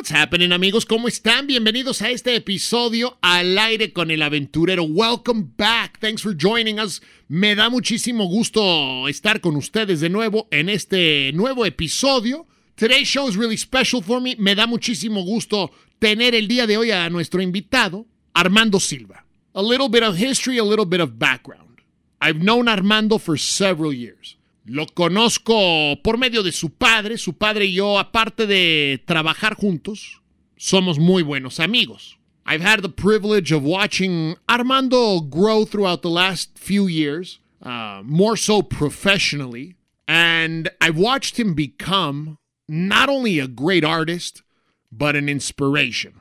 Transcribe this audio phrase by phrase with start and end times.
[0.00, 0.86] What's happening, amigos?
[0.86, 1.46] ¿Cómo están?
[1.46, 4.84] Bienvenidos a este episodio al aire con el aventurero.
[4.84, 5.98] Welcome back.
[5.98, 7.02] Thanks for joining us.
[7.28, 12.46] Me da muchísimo gusto estar con ustedes de nuevo en este nuevo episodio.
[12.76, 14.36] Today's show is really special for me.
[14.38, 19.26] Me da muchísimo gusto tener el día de hoy a nuestro invitado, Armando Silva.
[19.52, 21.82] A little bit of history, a little bit of background.
[22.22, 24.38] I've known Armando for several years.
[24.70, 27.18] Lo conozco por medio de su padre.
[27.18, 30.22] Su padre y yo, aparte de trabajar juntos,
[30.56, 32.18] somos muy buenos amigos.
[32.46, 38.36] I've had the privilege of watching Armando grow throughout the last few years, uh, more
[38.36, 39.74] so professionally.
[40.06, 44.44] And I've watched him become not only a great artist,
[44.92, 46.20] but an inspiration.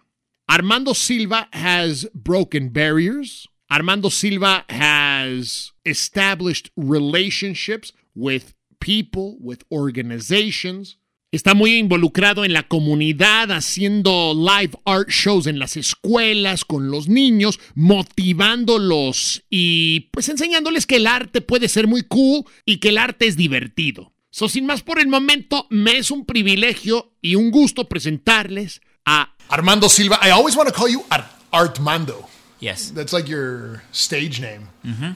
[0.49, 3.47] Armando Silva has broken barriers.
[3.71, 10.97] Armando Silva has established relationships with people, with organizations.
[11.31, 17.07] Está muy involucrado en la comunidad, haciendo live art shows en las escuelas, con los
[17.07, 22.97] niños, motivándolos y pues enseñándoles que el arte puede ser muy cool y que el
[22.97, 24.11] arte es divertido.
[24.31, 29.35] So, sin más por el momento, me es un privilegio y un gusto presentarles a
[29.49, 30.19] Armando Silva.
[30.23, 32.27] I always want to call you Ar- Artmando.
[32.59, 32.89] Yes.
[32.91, 34.67] That's like your stage name.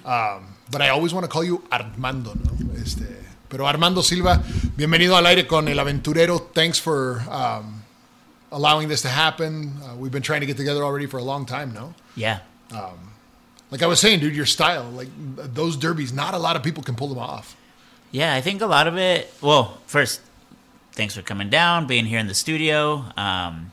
[0.06, 2.74] Um, but I always want to call you Armando, ¿no?
[2.82, 3.06] Este,
[3.50, 4.42] pero Armando Silva,
[4.78, 6.40] bienvenido al aire con El Aventurero.
[6.54, 7.84] Thanks for um,
[8.52, 9.74] allowing this to happen.
[9.84, 11.94] Uh, we've been trying to get together already for a long time, no?
[12.16, 12.40] Yeah.
[13.72, 16.84] Like I was saying, dude, your style, like those derbies, not a lot of people
[16.84, 17.56] can pull them off.
[18.12, 19.34] Yeah, I think a lot of it.
[19.42, 20.22] Well, first,
[20.92, 23.72] thanks for coming down, being here in the studio, um,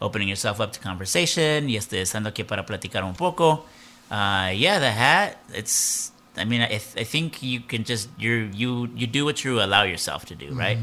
[0.00, 1.68] opening yourself up to conversation.
[1.68, 3.64] Y este, estando aquí para platicar un poco.
[4.10, 5.38] Uh, yeah, the hat.
[5.54, 6.12] It's.
[6.36, 9.82] I mean, I, I think you can just you you you do what you allow
[9.82, 10.78] yourself to do, right?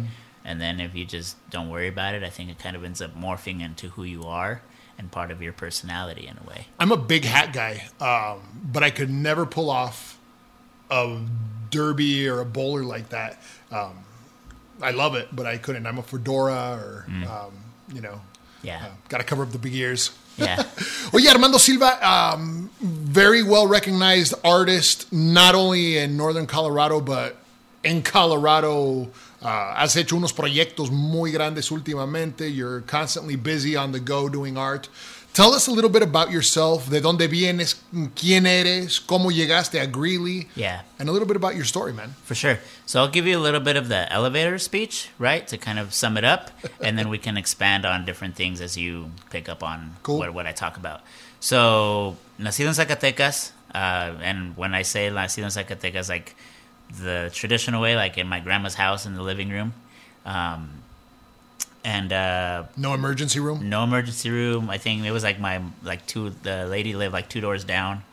[0.45, 3.01] And then if you just don't worry about it, I think it kind of ends
[3.01, 4.61] up morphing into who you are
[4.97, 6.67] and part of your personality in a way.
[6.79, 10.17] I'm a big hat guy, um, but I could never pull off
[10.89, 11.19] a
[11.69, 13.41] derby or a bowler like that.
[13.71, 14.05] Um,
[14.81, 15.85] I love it, but I couldn't.
[15.85, 17.53] I'm a fedora or, um,
[17.93, 18.21] you know,
[18.67, 18.89] Yeah.
[19.07, 20.11] got to cover up the big ears.
[20.37, 20.61] Yeah.
[21.13, 27.37] Oye, Armando Silva, um, very well recognized artist, not only in Northern Colorado, but
[27.83, 29.09] in Colorado.
[29.41, 32.53] Uh, has hecho unos proyectos muy grandes últimamente.
[32.53, 34.89] You're constantly busy on the go doing art.
[35.37, 37.75] Tell us a little bit about yourself, de dónde vienes,
[38.15, 40.81] quién eres, cómo llegaste a Greeley, Yeah.
[40.97, 42.15] and a little bit about your story, man.
[42.25, 42.57] For sure.
[42.87, 45.93] So I'll give you a little bit of the elevator speech, right, to kind of
[45.93, 46.49] sum it up,
[46.81, 50.17] and then we can expand on different things as you pick up on Cool.
[50.17, 51.01] what, what I talk about.
[51.39, 56.35] So, nacido en Zacatecas, uh, and when I say nacido en Zacatecas, like
[56.89, 59.75] the traditional way, like in my grandma's house in the living room,
[60.25, 60.81] um,
[61.83, 63.69] and uh, No emergency room.
[63.69, 64.69] no emergency room.
[64.69, 66.31] I think it was like my like two.
[66.43, 68.03] The lady lived like two doors down.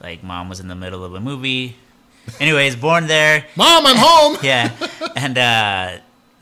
[0.00, 1.76] Like mom was in the middle of a movie.
[2.40, 3.46] Anyways, born there.
[3.56, 4.38] Mom, I'm home.
[4.42, 4.70] Yeah,
[5.16, 5.98] and uh,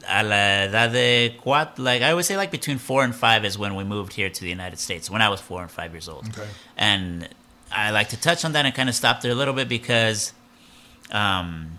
[0.08, 0.34] a la
[0.66, 3.84] edad de cuatro, like I would say, like between four and five is when we
[3.84, 5.10] moved here to the United States.
[5.10, 6.28] When I was four and five years old.
[6.28, 6.48] Okay.
[6.76, 7.28] And
[7.72, 10.32] I like to touch on that and kind of stop there a little bit because,
[11.12, 11.78] um,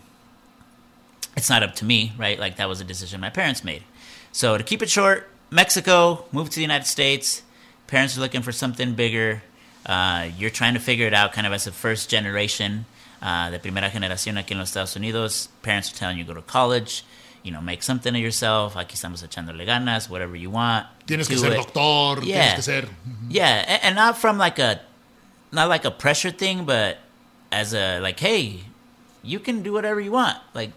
[1.37, 2.39] it's not up to me, right?
[2.39, 3.83] Like that was a decision my parents made.
[4.31, 7.43] So to keep it short, Mexico moved to the United States.
[7.87, 9.43] Parents are looking for something bigger.
[9.85, 12.85] Uh, you're trying to figure it out, kind of as a first generation,
[13.21, 15.49] uh, de primera generación aquí en los Estados Unidos.
[15.61, 17.03] Parents are telling you go to college,
[17.43, 18.75] you know, make something of yourself.
[18.75, 20.85] Aquí estamos echándole ganas, whatever you want.
[21.05, 21.57] Tienes que ser it.
[21.57, 22.23] doctor.
[22.23, 22.53] Yeah.
[22.53, 22.87] Tienes que ser.
[23.29, 24.79] Yeah, and, and not from like a,
[25.51, 26.97] not like a pressure thing, but
[27.51, 28.61] as a like, hey,
[29.23, 30.37] you can do whatever you want.
[30.53, 30.71] Like,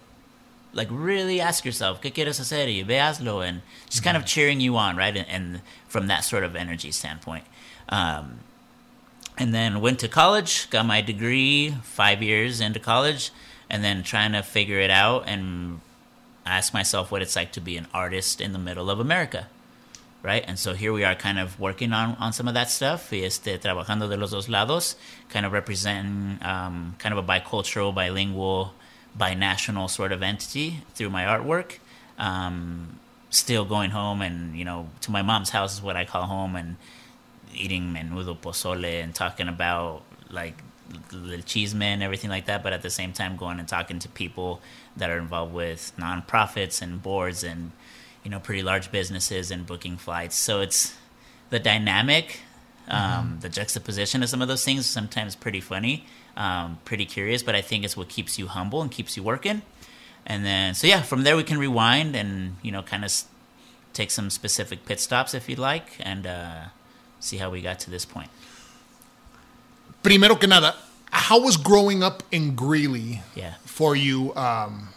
[0.75, 2.67] like really ask yourself, ¿qué quieres hacer?
[2.67, 5.17] Y ve hazlo, and just kind of cheering you on, right?
[5.17, 7.45] And, and from that sort of energy standpoint.
[7.89, 8.41] Um,
[9.37, 13.31] and then went to college, got my degree five years into college,
[13.69, 15.81] and then trying to figure it out and
[16.47, 19.49] ask myself what it's like to be an artist in the middle of America
[20.25, 20.43] right?
[20.49, 23.19] And so here we are kind of working on, on some of that stuff, y
[23.19, 24.97] este, trabajando de los dos lados,
[25.29, 28.73] kind of representing um, kind of a bicultural, bilingual,
[29.19, 31.79] binational sort of entity through my artwork.
[32.19, 33.01] Um,
[33.31, 36.55] still going home and, you know, to my mom's house is what I call home
[36.55, 36.77] and
[37.53, 40.57] eating menudo pozole and talking about like
[41.11, 44.09] the chisme and everything like that, but at the same time going and talking to
[44.09, 44.61] people
[44.97, 47.73] that are involved with nonprofits and boards and
[48.23, 50.37] you know pretty large businesses and booking flights.
[50.37, 50.95] So it's
[51.51, 52.41] the dynamic,
[52.89, 54.87] um, the juxtaposition of some of those things.
[54.87, 58.91] Sometimes pretty funny, um, pretty curious, but I think it's what keeps you humble and
[58.91, 59.63] keeps you working.
[60.27, 63.13] And then so yeah, from there we can rewind and you know kind of
[63.93, 66.61] take some specific pit stops if you'd like, and uh,
[67.21, 68.31] see how we got to this point.
[70.03, 70.75] Primero que nada,
[71.11, 73.55] how was growing up in Greeley Yeah.
[73.65, 74.35] for you?
[74.35, 74.89] Um,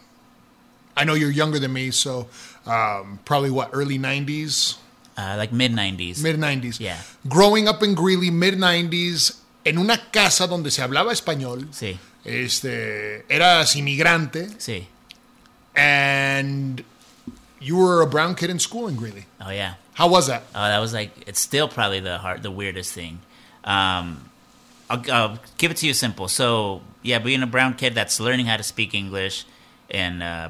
[0.95, 2.27] I know you're younger than me, so
[2.65, 4.77] um, probably what early '90s,
[5.17, 6.21] Uh, like mid 90s.
[6.23, 6.79] mid '90s.
[6.79, 6.97] Yeah.
[7.27, 9.35] Growing up in Greeley, mid '90s,
[9.67, 11.67] en una casa donde se hablaba español.
[11.71, 14.87] Sí, Este, eras inmigrante, sí.
[15.75, 16.83] and
[17.59, 19.25] you were a brown kid in school in Greeley.
[19.39, 19.75] Oh, yeah.
[19.93, 20.43] How was that?
[20.53, 23.19] Oh, that was like it's still probably the hard, the weirdest thing.
[23.63, 24.29] Um,
[24.89, 26.27] I'll, I'll give it to you simple.
[26.27, 29.45] So yeah, being a brown kid that's learning how to speak English,
[29.89, 30.49] and uh,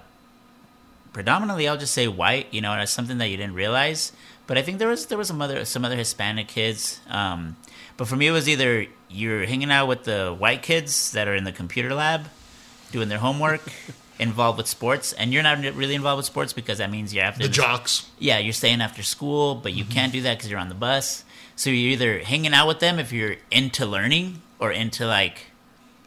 [1.14, 2.48] predominantly I'll just say white.
[2.52, 4.12] You know, and it's something that you didn't realize.
[4.48, 7.00] But I think there was there was some other some other Hispanic kids.
[7.10, 7.56] Um,
[7.98, 11.36] but for me, it was either you're hanging out with the white kids that are
[11.36, 12.28] in the computer lab,
[12.92, 13.62] doing their homework.
[14.20, 17.44] Involved with sports, and you're not really involved with sports because that means you're after
[17.44, 18.10] The jocks.
[18.18, 19.94] yeah, you're staying after school, but you mm-hmm.
[19.94, 21.24] can't do that because you're on the bus.
[21.56, 25.52] So you're either hanging out with them if you're into learning or into like,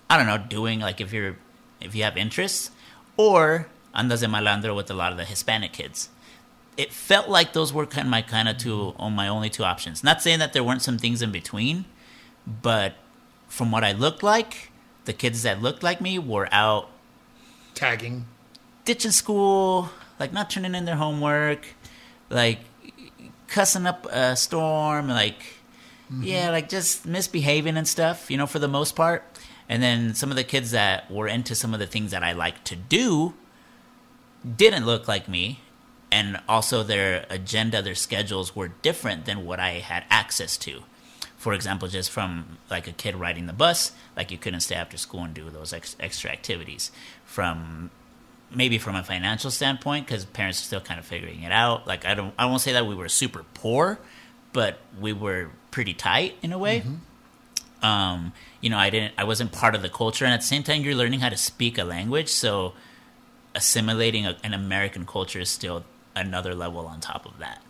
[0.08, 1.36] I don't know, doing like if you're
[1.80, 2.72] if you have interests,
[3.16, 6.08] or andas de malandro with a lot of the Hispanic kids.
[6.80, 9.64] It felt like those were kind of my kind of two on my only two
[9.64, 10.02] options.
[10.02, 11.84] Not saying that there weren't some things in between,
[12.46, 12.94] but
[13.48, 14.52] from what I looked like,
[15.04, 16.88] the kids that looked like me were out
[17.74, 18.24] Tagging.
[18.84, 21.62] ditching school, like not turning in their homework,
[22.30, 22.60] like
[23.46, 25.40] cussing up a storm, like
[26.10, 26.22] mm-hmm.
[26.22, 29.22] yeah, like just misbehaving and stuff, you know, for the most part.
[29.68, 32.32] And then some of the kids that were into some of the things that I
[32.32, 33.34] like to do
[34.56, 35.60] didn't look like me.
[36.12, 40.82] And also their agenda, their schedules were different than what I had access to.
[41.36, 44.96] For example, just from like a kid riding the bus, like you couldn't stay after
[44.98, 46.90] school and do those ex- extra activities.
[47.24, 47.90] From
[48.54, 51.86] maybe from a financial standpoint because parents are still kind of figuring it out.
[51.86, 53.98] Like i don't i won't say that we were super poor
[54.52, 56.82] but we were pretty tight in a way.
[57.82, 60.24] Um you know i didn't i wasn't part of the culture.
[60.24, 62.28] And at the same time you're learning how to speak a language.
[62.28, 62.74] So
[63.54, 65.84] assimilating a, an american culture is still
[66.20, 67.60] another level on top of that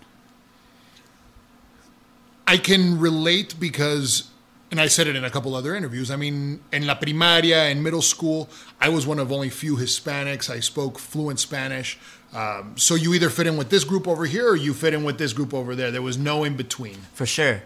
[2.50, 4.29] I can relate because,
[4.73, 6.11] and I said it in a couple other interviews.
[6.11, 8.49] I mean, in la primaria, in middle school,
[8.81, 10.50] I was one of only few Hispanics.
[10.50, 11.97] I spoke fluent Spanish.
[12.35, 15.05] Um, so you either fit in with this group over here or you fit in
[15.05, 15.93] with this group over there.
[15.93, 16.99] There was no in between.
[17.12, 17.62] for sure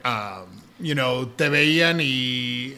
[0.78, 2.76] You know, te veían y,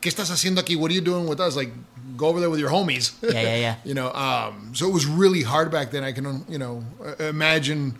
[0.00, 0.76] ¿qué estás haciendo aquí?
[0.76, 1.56] What are you doing with us?
[1.56, 1.72] Like,
[2.18, 3.14] go over there with your homies.
[3.22, 3.74] Yeah, yeah, yeah.
[3.84, 6.04] you know, um, so it was really hard back then.
[6.04, 7.96] I can, you know, uh, imagine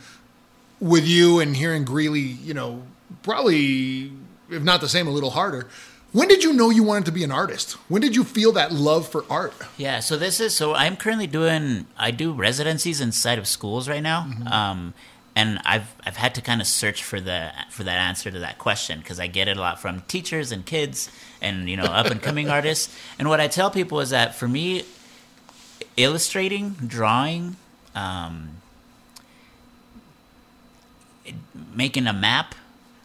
[0.81, 2.83] with you and here in Greeley, you know,
[3.23, 4.13] probably,
[4.51, 5.69] if not the same, a little harder.
[6.13, 7.73] When did you know you wanted to be an artist?
[7.89, 9.53] When did you feel that love for art?
[9.77, 14.03] Yeah, so this is so I'm currently doing I do residencies inside of schools right
[14.03, 14.27] now.
[14.51, 14.95] Um
[15.39, 18.59] and I've I've had to kind of search for the for that answer to that
[18.59, 21.09] question because I get it a lot from teachers and kids
[21.41, 22.93] and you know up and coming artists.
[23.21, 24.83] And what I tell people is that for me
[25.97, 27.55] illustrating, drawing,
[27.95, 28.57] um
[31.73, 32.57] making a map,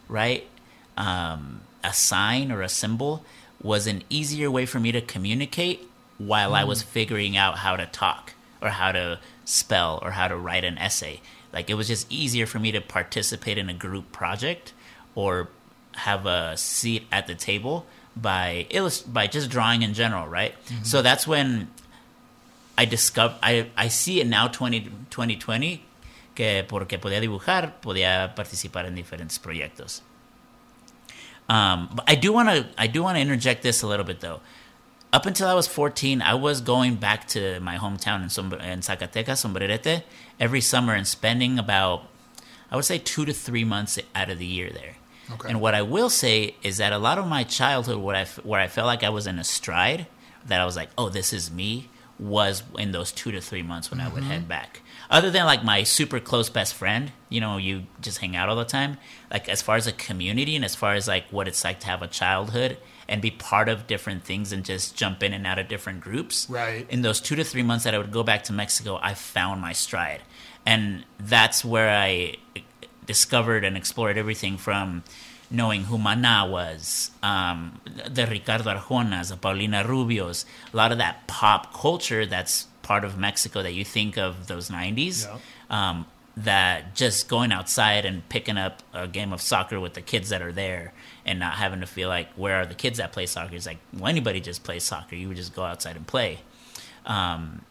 [0.08, 0.44] right?
[0.96, 3.24] Um, a sign or a symbol
[3.62, 5.88] was an easier way for me to communicate
[6.18, 10.36] while I was figuring out how to talk or how to spell or how to
[10.36, 11.20] write an essay.
[11.54, 14.72] Like it was just easier for me to participate in a group project
[15.14, 15.48] or
[15.94, 20.54] have a seat at the table by illust- by just drawing in general, right?
[20.82, 21.68] So that's when
[22.76, 24.80] I discover I, I see it now 20,
[25.10, 25.82] 2020
[26.34, 30.00] que porque podía dibujar podía participar en diferentes proyectos.
[31.48, 34.20] Um, but I do want to I do want to interject this a little bit
[34.20, 34.40] though.
[35.14, 38.80] Up until I was 14, I was going back to my hometown in, Sombre- in
[38.80, 40.02] Zacatecas, Sombrerete,
[40.40, 42.08] every summer and spending about,
[42.68, 44.96] I would say, two to three months out of the year there.
[45.30, 45.50] Okay.
[45.50, 48.44] And what I will say is that a lot of my childhood, where I, f-
[48.44, 50.08] where I felt like I was in a stride,
[50.46, 53.92] that I was like, oh, this is me, was in those two to three months
[53.92, 54.32] when I would mm-hmm.
[54.32, 54.80] head back.
[55.10, 58.56] Other than like my super close best friend, you know, you just hang out all
[58.56, 58.98] the time.
[59.30, 61.86] Like as far as a community and as far as like what it's like to
[61.86, 65.58] have a childhood and be part of different things and just jump in and out
[65.58, 66.46] of different groups.
[66.48, 66.86] Right.
[66.90, 69.60] In those two to three months that I would go back to Mexico, I found
[69.60, 70.22] my stride.
[70.66, 72.36] And that's where I
[73.06, 75.04] discovered and explored everything from
[75.50, 81.26] knowing who Maná was, um, the Ricardo Arjonas, the Paulina Rubios, a lot of that
[81.26, 85.26] pop culture that's part of Mexico that you think of those 90s.
[85.26, 85.38] Yeah.
[85.70, 86.06] Um,
[86.36, 90.42] that just going outside and picking up a game of soccer with the kids that
[90.42, 90.92] are there
[91.26, 93.78] and not having to feel like where are the kids that play soccer it's like
[93.92, 96.40] well anybody just plays soccer you would just go outside and play
[97.06, 97.62] um,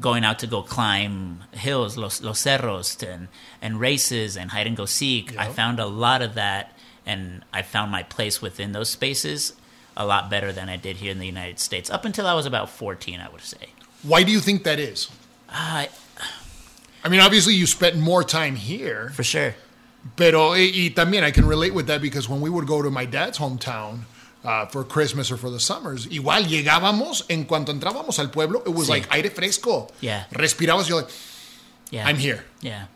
[0.00, 3.28] going out to go climb hills, los, los cerros, and
[3.60, 5.38] and races and hide and go seek.
[5.38, 9.54] I found a lot of that, and I found my place within those spaces
[9.96, 11.88] a lot better than I did here in the United States.
[11.90, 13.68] Up until I was about fourteen, I would say.
[14.02, 15.10] Why do you think that is?
[15.48, 15.86] Uh,
[17.04, 19.54] I mean, obviously you spent more time here, for sure.
[20.16, 22.90] Pero y, y también I can relate with that because when we would go to
[22.90, 24.00] my dad's hometown
[24.44, 28.72] uh, for Christmas or for the summers, igual llegábamos, en cuanto entrábamos al pueblo, it
[28.74, 28.90] was Sí.
[28.90, 29.88] like aire fresco.
[30.00, 30.24] Yeah.
[30.32, 31.10] Respirabas, you're like,
[31.90, 32.44] Yeah, I'm here.
[32.60, 32.86] Yeah.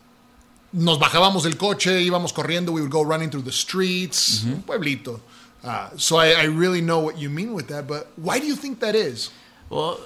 [0.73, 5.21] Nos bajábamos del coche, íbamos corriendo, we would go running through the streets, un pueblito.
[5.65, 8.55] Uh, so I, I really know what you mean with that, but why do you
[8.57, 9.31] think that is?
[9.71, 9.99] Well,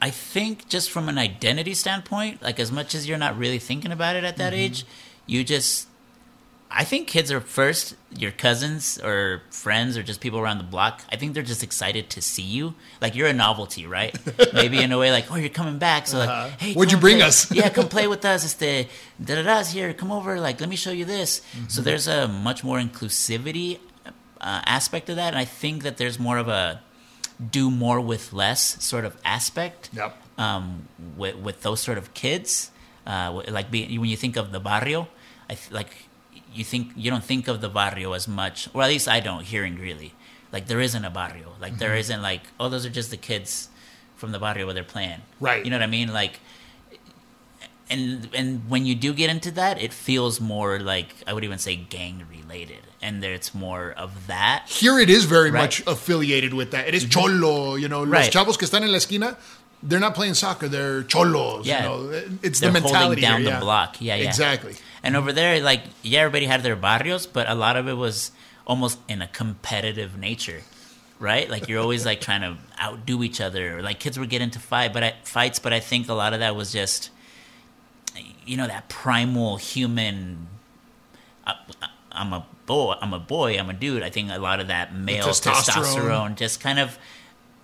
[0.00, 3.92] I think just from an identity standpoint, like as much as you're not really thinking
[3.92, 4.84] about it at that age,
[5.26, 5.88] you just.
[6.70, 11.02] I think kids are first your cousins or friends or just people around the block.
[11.12, 12.74] I think they're just excited to see you.
[13.00, 14.16] Like you're a novelty, right?
[14.52, 16.08] Maybe in a way, like oh, you're coming back.
[16.08, 17.50] So like, hey, What'd you bring play- us?
[17.52, 18.44] yeah, come play with us.
[18.44, 18.88] It's the
[19.24, 19.94] da da da's here.
[19.94, 20.40] Come over.
[20.40, 21.42] Like, let me show you this.
[21.68, 23.78] So there's a much more inclusivity
[24.40, 26.80] uh, aspect of that, and I think that there's more of a
[27.50, 30.16] do more with less sort of aspect Yep.
[30.38, 32.70] um, with, with those sort of kids.
[33.06, 35.08] Uh, like be, when you think of the barrio,
[35.50, 35.90] I th- like
[36.54, 39.44] you think you don't think of the barrio as much, or at least I don't.
[39.44, 40.14] Hearing really,
[40.52, 41.54] like there isn't a barrio.
[41.60, 41.98] Like there mm-hmm.
[41.98, 43.68] isn't like oh those are just the kids
[44.16, 45.20] from the barrio where they're playing.
[45.40, 45.64] Right.
[45.64, 46.12] You know what I mean?
[46.12, 46.40] Like.
[47.90, 51.58] And and when you do get into that, it feels more like I would even
[51.58, 54.64] say gang related, and there it's more of that.
[54.68, 55.60] Here it is very Right.
[55.60, 56.88] much affiliated with that.
[56.88, 57.20] It is mm-hmm.
[57.20, 59.36] cholo, you know, los chavos que están en la esquina,
[59.82, 61.82] they're not playing soccer, they're cholos, Yeah.
[61.82, 62.22] you know.
[62.42, 63.60] It's They're the holding mentality down here, the yeah.
[63.60, 64.00] block.
[64.00, 64.28] Yeah, yeah.
[64.28, 64.76] Exactly.
[65.04, 68.32] And over there, like, yeah, everybody had their barrios, but a lot of it was
[68.66, 70.62] almost in a competitive nature,
[71.18, 71.48] right?
[71.50, 73.82] Like you're always like trying to outdo each other.
[73.82, 76.40] Like kids would get into fight, but I, fights, but I think a lot of
[76.40, 77.10] that was just,
[78.46, 80.48] you know, that primal human.
[81.46, 81.56] I,
[82.10, 82.94] I'm a boy.
[82.98, 83.58] I'm a boy.
[83.58, 84.02] I'm a dude.
[84.02, 85.84] I think a lot of that male testosterone.
[85.84, 86.98] testosterone just kind of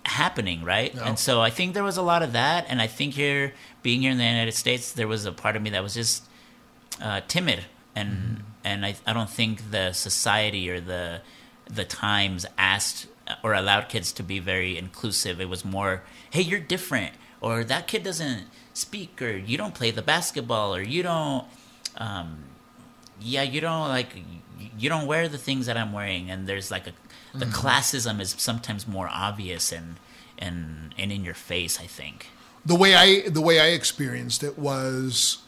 [0.05, 0.93] happening, right?
[0.93, 1.07] Yeah.
[1.07, 2.67] And so I think there was a lot of that.
[2.69, 5.63] And I think here, being here in the United States, there was a part of
[5.63, 6.25] me that was just
[7.01, 7.65] uh, timid,
[7.95, 11.21] and and I, I don't think the society or the
[11.69, 13.07] the times asked
[13.43, 15.39] or allowed kids to be very inclusive.
[15.39, 19.91] It was more, hey, you're different, or that kid doesn't speak, or you don't play
[19.91, 21.45] the basketball, or you don't.
[21.97, 22.43] Um,
[23.19, 24.15] yeah, you don't like
[24.77, 26.93] you don't wear the things that I'm wearing, and there's like a
[27.33, 29.95] the classism is sometimes more obvious and
[30.37, 31.79] and and in your face.
[31.79, 32.27] I think.
[32.65, 35.39] the way I the way I experienced it was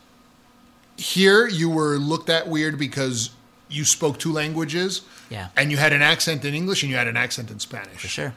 [0.98, 3.30] here you were looked at weird because
[3.70, 5.48] you spoke two languages Yeah.
[5.58, 8.02] and you had an accent in English and you had an accent in Spanish.
[8.02, 8.34] For sure.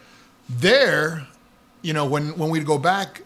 [0.49, 1.27] There,
[1.83, 3.23] you know, when when we'd go back,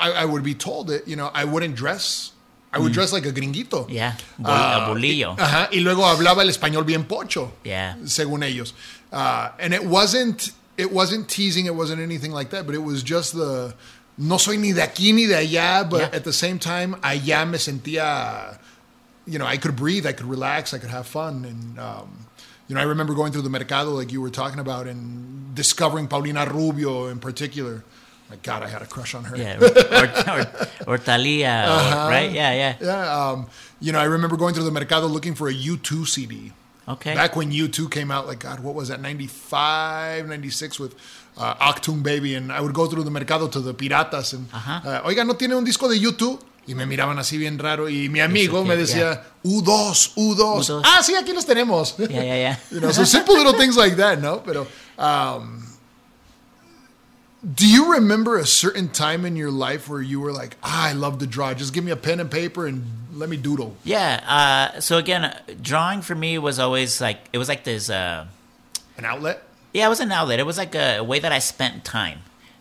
[0.00, 2.32] I, I would be told that you know I wouldn't dress.
[2.72, 3.86] I would dress like a gringuito.
[3.86, 3.90] Mm.
[3.90, 4.14] Yeah.
[4.36, 5.36] Bol- a bolillo.
[5.38, 7.52] Ajá, y luego hablaba el español bien pocho.
[7.62, 7.94] Yeah.
[8.04, 8.72] Según ellos.
[9.12, 13.04] Uh, and it wasn't it wasn't teasing, it wasn't anything like that, but it was
[13.04, 13.74] just the
[14.18, 16.16] no soy ni de aquí ni de allá, but Yeah.
[16.18, 18.58] at the same time allá me sentía
[19.26, 22.26] you know, I could breathe, I could relax, I could have fun and um,
[22.68, 26.08] you know, I remember going through the mercado like you were talking about and discovering
[26.08, 27.84] Paulina Rubio in particular.
[28.30, 29.36] My God, I had a crush on her.
[29.36, 30.40] Yeah, or,
[30.88, 32.30] or, or Thalia, or- right?
[32.32, 32.76] Yeah, yeah.
[32.80, 33.48] Yeah, um,
[33.80, 36.52] you know, I remember going through the mercado looking for a U2 CD.
[36.88, 37.14] Okay.
[37.14, 40.94] Back when U2 came out, like, God, what was that, 95, 96 with
[41.36, 42.34] uh, Achtung Baby.
[42.34, 45.54] And I would go through the mercado to the piratas and, uh, oiga, ¿no tiene
[45.56, 46.40] un disco de U2?
[46.66, 47.88] Y me miraban así bien raro.
[47.88, 50.36] Y mi amigo me decía, U2, U2.
[50.36, 50.82] U2.
[50.84, 51.96] Ah, sí, aquí los tenemos.
[51.98, 52.56] Yeah, yeah, yeah.
[52.70, 54.38] you know, so simple little things like that, no?
[54.38, 54.66] Pero,
[54.98, 55.62] um,
[57.44, 60.92] do you remember a certain time in your life where you were like, ah, I
[60.94, 61.52] love to draw.
[61.52, 62.82] Just give me a pen and paper and
[63.14, 63.76] let me doodle.
[63.84, 64.72] Yeah.
[64.74, 67.90] Uh, so again, drawing for me was always like it was like this.
[67.90, 68.26] Uh,
[68.96, 69.42] An outlet?
[69.74, 70.38] Yeah, it was an outlet.
[70.38, 72.20] It was like a, way that I spent time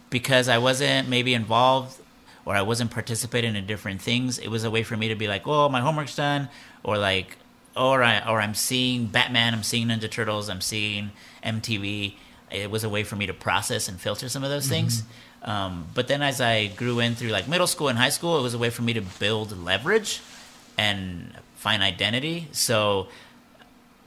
[0.09, 1.99] because I wasn't maybe involved
[2.43, 4.39] or I wasn't participating in different things.
[4.39, 6.49] It was a way for me to be like, oh, my homework's done,
[6.83, 7.37] or like,
[7.77, 11.11] or I or I'm seeing Batman, I'm seeing Ninja Turtles, I'm seeing
[11.43, 12.15] MTV.
[12.51, 15.03] It was a way for me to process and filter some of those things.
[15.43, 18.41] Um, but then as I grew in through like middle school and high school, it
[18.41, 20.21] was a way for me to build leverage
[20.77, 22.47] and find identity.
[22.51, 23.07] So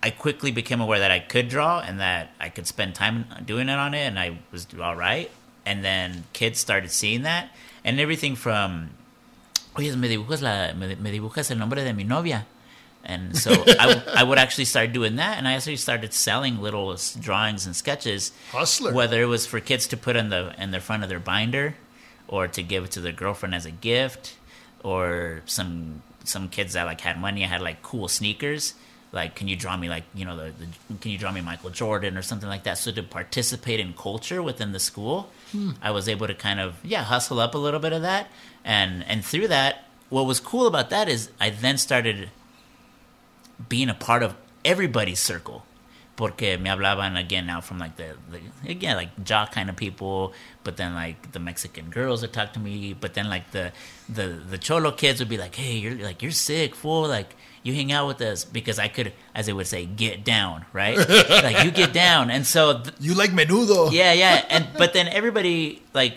[0.07, 3.69] I quickly became aware that I could draw and that I could spend time doing
[3.69, 5.29] it on it, and I was all right.
[5.65, 7.51] And then kids started seeing that,
[7.85, 8.91] and everything from,
[9.77, 12.47] oye, me dibujas la, me, me dibujas el nombre de mi novia,
[13.05, 16.97] and so I, I would actually start doing that, and I actually started selling little
[17.19, 18.93] drawings and sketches, Hustler.
[18.93, 21.75] whether it was for kids to put in the in the front of their binder,
[22.29, 24.37] or to give it to their girlfriend as a gift,
[24.85, 28.75] or some some kids that like had money had like cool sneakers.
[29.13, 31.71] Like, can you draw me like you know the, the can you draw me Michael
[31.71, 32.79] Jordan or something like that?
[32.79, 35.73] So to participate in culture within the school, hmm.
[35.81, 38.29] I was able to kind of yeah hustle up a little bit of that,
[38.65, 42.31] and and through that, what was cool about that is I then started
[43.69, 44.35] being a part of
[44.65, 45.65] everybody's circle.
[46.17, 50.33] Porque me hablaban again now from like the, the again like jock kind of people,
[50.65, 53.71] but then like the Mexican girls would talk to me, but then like the
[54.09, 57.75] the the cholo kids would be like, hey, you're like you're sick, fool, like you
[57.75, 60.97] hang out with us because I could, as they would say, get down, right?
[61.29, 63.93] like you get down, and so th- You like menudo.
[63.93, 66.17] yeah, yeah, and but then everybody like,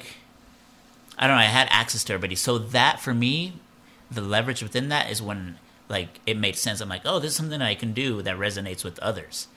[1.17, 3.53] I don't know, I had access to everybody, so that for me,
[4.09, 5.57] the leverage within that is when
[5.89, 6.79] like it made sense.
[6.79, 9.47] I'm like, oh, this is something I can do that resonates with others.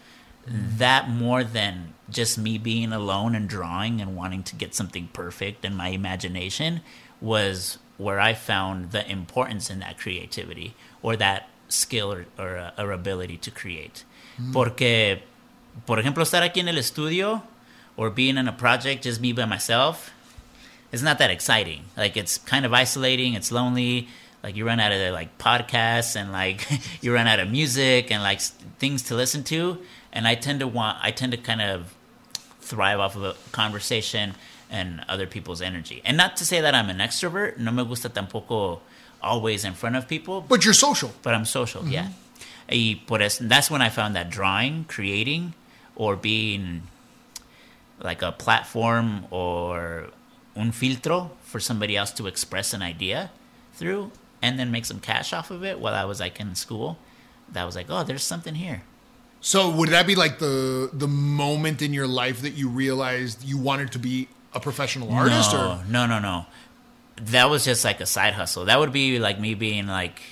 [0.46, 5.64] That more than just me being alone and drawing and wanting to get something perfect
[5.64, 6.80] in my imagination
[7.20, 12.70] was where I found the importance in that creativity or that skill or, or, uh,
[12.78, 14.04] or ability to create.
[14.52, 15.22] Porque,
[15.86, 17.42] por ejemplo, estar aquí en el estudio
[17.96, 20.10] or being in a project just me by myself,
[20.90, 21.84] it's not that exciting.
[21.96, 23.34] Like it's kind of isolating.
[23.34, 24.08] It's lonely.
[24.42, 26.66] Like you run out of like podcasts and like
[27.00, 28.40] you run out of music and like
[28.78, 29.78] things to listen to.
[30.12, 30.98] And I tend to want.
[31.02, 31.94] I tend to kind of
[32.60, 34.34] thrive off of a conversation
[34.70, 36.00] and other people's energy.
[36.04, 37.58] And not to say that I'm an extrovert.
[37.58, 38.80] No me gusta tampoco
[39.22, 40.40] always in front of people.
[40.40, 41.12] But you're social.
[41.22, 41.86] But I'm social.
[41.86, 42.04] Yeah.
[42.04, 42.12] Mm-hmm.
[42.70, 45.54] Y por eso, that's when I found that drawing, creating,
[45.94, 46.82] or being
[48.00, 50.08] like a platform or
[50.56, 53.30] un filtro for somebody else to express an idea
[53.74, 56.98] through and then make some cash off of it while I was like in school.
[57.50, 58.82] That was like, oh, there's something here.
[59.44, 63.58] So would that be like the the moment in your life that you realized you
[63.58, 65.52] wanted to be a professional artist?
[65.52, 66.46] no, Or no, no, no.
[67.16, 68.64] That was just like a side hustle.
[68.66, 70.22] That would be like me being like,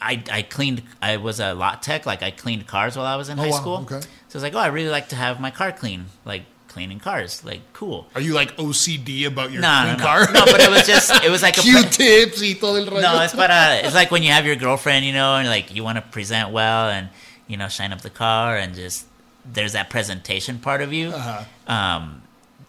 [0.00, 0.82] I I cleaned.
[1.00, 2.06] I was a lot tech.
[2.06, 3.76] Like I cleaned cars while I was in Oh, high wow, school.
[3.84, 4.00] okay.
[4.28, 6.06] So it's like, oh, I really like to have my car clean.
[6.24, 7.44] Like cleaning cars.
[7.44, 8.06] Like cool.
[8.14, 10.32] are you like OCD about your No, no, clean no, car?
[10.32, 10.44] no.
[10.46, 13.20] But it was just it was like a pre- Q-tips y todo no.
[13.22, 13.80] It's para.
[13.84, 16.50] It's like when you have your girlfriend, you know, and like you want to present
[16.50, 17.08] well and
[17.52, 19.06] you know shine up the car and just
[19.44, 21.10] there's that presentation part of you.
[21.10, 21.44] Uh-huh.
[21.72, 22.22] Um,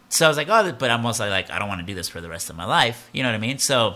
[0.09, 2.09] so I was like, oh, but I'm also like, I don't want to do this
[2.09, 3.09] for the rest of my life.
[3.13, 3.59] You know what I mean?
[3.59, 3.95] So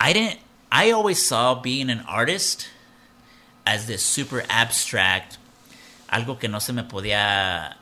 [0.00, 0.38] I didn't.
[0.70, 2.68] I always saw being an artist
[3.66, 5.36] as this super abstract,
[6.12, 7.74] algo que no se me podía.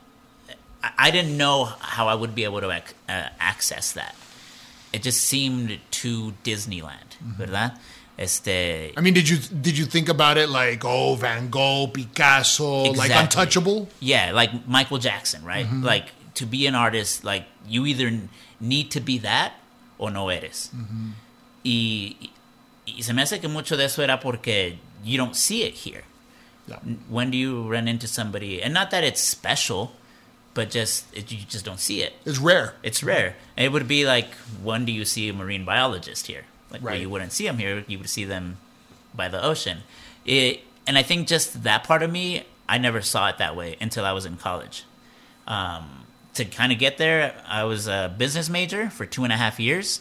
[0.82, 4.14] I, didn't know how I would be able to ac- uh, access that.
[4.92, 7.78] It just seemed too Disneyland, ¿verdad?
[8.18, 12.90] Este, I mean, did you did you think about it like oh Van Gogh, Picasso,
[12.92, 13.88] like untouchable?
[14.00, 15.64] Yeah, like Michael Jackson, right?
[15.64, 15.84] Mm-hmm.
[15.84, 18.10] Like to be an artist, like you either
[18.58, 19.52] need to be that
[20.00, 20.70] o no eres.
[20.74, 21.10] Mm-hmm.
[21.64, 22.16] Y,
[22.88, 26.02] y se me hace que mucho de eso era porque you don't see it here.
[26.66, 26.80] Yeah.
[27.08, 29.92] When do you run into somebody, and not that it's special,
[30.54, 32.14] but just it, you just don't see it.
[32.24, 32.74] It's rare.
[32.82, 33.36] It's rare.
[33.56, 36.46] It would be like when do you see a marine biologist here?
[36.70, 37.00] Like Right.
[37.00, 38.58] you wouldn't see them here, you would see them
[39.14, 39.78] by the ocean.
[40.24, 43.76] It, and I think just that part of me, I never saw it that way
[43.80, 44.84] until I was in college.
[45.46, 46.04] Um,
[46.34, 49.58] to kind of get there, I was a business major for two and a half
[49.58, 50.00] years,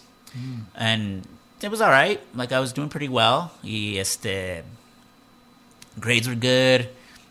[0.75, 1.25] and
[1.61, 2.19] it was all right.
[2.35, 3.51] Like I was doing pretty well.
[3.63, 4.63] Este,
[5.99, 6.89] grades were good.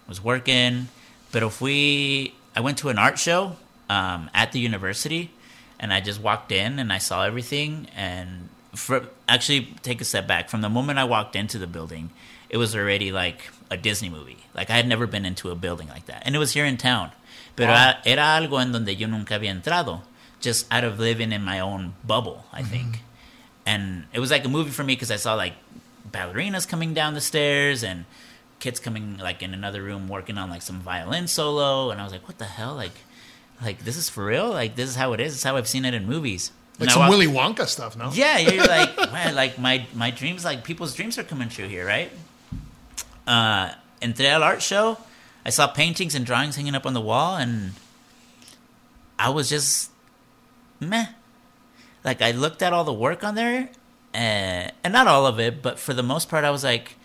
[0.09, 0.87] Was working,
[1.33, 3.57] pero we, I went to an art show
[3.91, 5.33] um, at the university,
[5.81, 7.89] and I just walked in and I saw everything.
[7.97, 10.49] And for actually, take a step back.
[10.49, 12.11] From the moment I walked into the building,
[12.49, 14.39] it was already like a Disney movie.
[14.55, 16.77] Like I had never been into a building like that, and it was here in
[16.77, 17.11] town.
[17.57, 17.75] Pero Wow.
[17.75, 20.03] era, era algo en donde yo nunca había entrado,
[20.41, 22.45] just out of living in my own bubble.
[22.53, 22.71] I mm-hmm.
[22.71, 23.01] think
[23.67, 25.55] and it was like a movie for me because I saw like
[26.11, 28.05] ballerinas coming down the stairs and
[28.61, 32.13] kids coming like in another room working on like some violin solo, and I was
[32.13, 32.93] like, what the hell, like,
[33.61, 35.35] like this is for real, like this is how it is.
[35.35, 36.53] It's how I've seen it in movies.
[36.79, 38.11] Like And some Willy Wonka stuff, no?
[38.13, 41.87] yeah, you're like, man, like my my dreams, like people's dreams are coming true here,
[41.87, 42.11] right?
[43.27, 44.99] Uh, al art show.
[45.45, 47.73] I saw paintings and drawings hanging up on the wall, and
[49.19, 49.91] I was just
[50.81, 51.07] meh.
[52.05, 53.71] Like I looked at all the work on there,
[54.13, 56.97] and, and not all of it, but for the most part, I was like,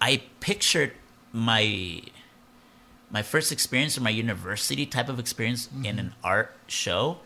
[0.00, 0.92] I pictured
[1.32, 2.02] my
[3.10, 7.18] my first experience or my university type of experience in an art show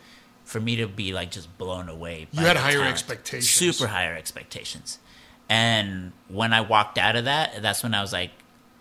[0.45, 2.27] for me to be like just blown away.
[2.31, 2.91] You had higher talent.
[2.91, 3.49] expectations.
[3.49, 4.99] super higher expectations.
[5.49, 8.31] And when I walked out of that, that's when I was like,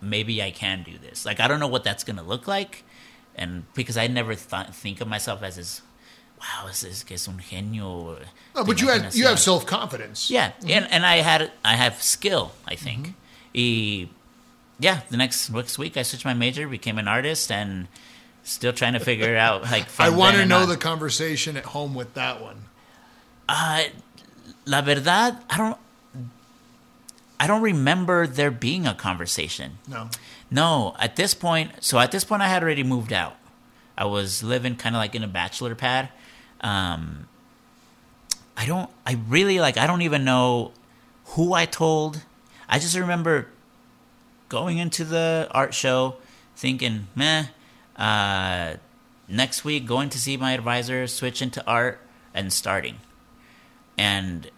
[0.01, 1.27] maybe I can do this.
[1.27, 2.85] Like I don't know what that's gonna look like,
[3.35, 5.83] and because I never thought think of myself as this,
[6.39, 8.19] wow, this is que es un genio.
[8.55, 10.31] No, but you had you have self confidence.
[10.31, 10.71] Yeah, mm-hmm.
[10.71, 12.53] and and I had I have skill.
[12.67, 13.15] I think.
[13.55, 14.13] Y, mm-hmm.
[14.79, 17.89] yeah, the next next week I switched my major, became an artist, and
[18.45, 19.87] still trying to figure it out like.
[19.99, 20.69] I want to know on.
[20.69, 22.65] the conversation at home with that one.
[23.49, 23.85] Uh,
[24.67, 25.79] la verdad, I don't.
[27.41, 29.79] I don't remember there being a conversation.
[29.89, 30.09] No.
[30.51, 33.37] No, at this point, so at this point, I had already moved out.
[33.99, 36.11] I was living kind of like in a bachelor pad.
[36.61, 37.29] Um,
[38.57, 40.73] I don't, I really like, I don't even know
[41.27, 42.23] who I told.
[42.69, 43.49] I just remember
[44.49, 46.17] going into the art show
[46.57, 47.47] thinking, meh,
[47.97, 48.75] uh,
[49.29, 52.01] next week going to see my advisor, switch into art,
[52.33, 52.99] and starting.
[53.97, 54.51] And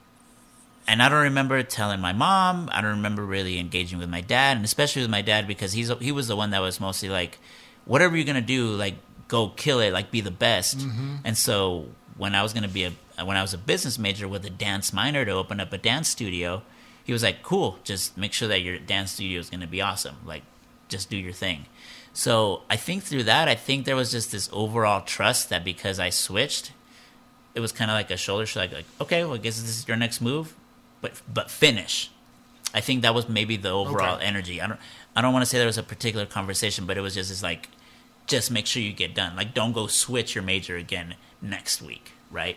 [0.89, 2.71] and I don't remember telling my mom.
[2.73, 5.91] I don't remember really engaging with my dad, and especially with my dad because he's
[6.01, 7.39] he was the one that was mostly like,
[7.85, 8.95] whatever you're gonna do, like
[9.29, 10.81] go kill it, like be the best.
[11.25, 12.93] And so when I was gonna be a
[13.25, 16.09] when I was a business major with a dance minor to open up a dance
[16.09, 16.63] studio,
[17.05, 20.17] he was like, cool, just make sure that your dance studio is gonna be awesome.
[20.25, 20.43] Like,
[20.89, 21.67] just do your thing.
[22.17, 26.01] So I think through that, I think there was just this overall trust that because
[26.01, 26.73] I switched,
[27.55, 29.87] it was kind of like a shoulder shrug, like, okay, well, I guess this is
[29.87, 30.55] your next move,
[31.03, 32.11] but but finish.
[32.73, 34.25] I think that was maybe the overall Okay.
[34.25, 34.63] energy.
[34.63, 34.81] I don't
[35.15, 37.43] I don't want to say there was a particular conversation, but it was just this
[37.43, 37.69] like,
[38.27, 39.37] just make sure you get done.
[39.37, 42.57] Like, don't go switch your major again next week, right?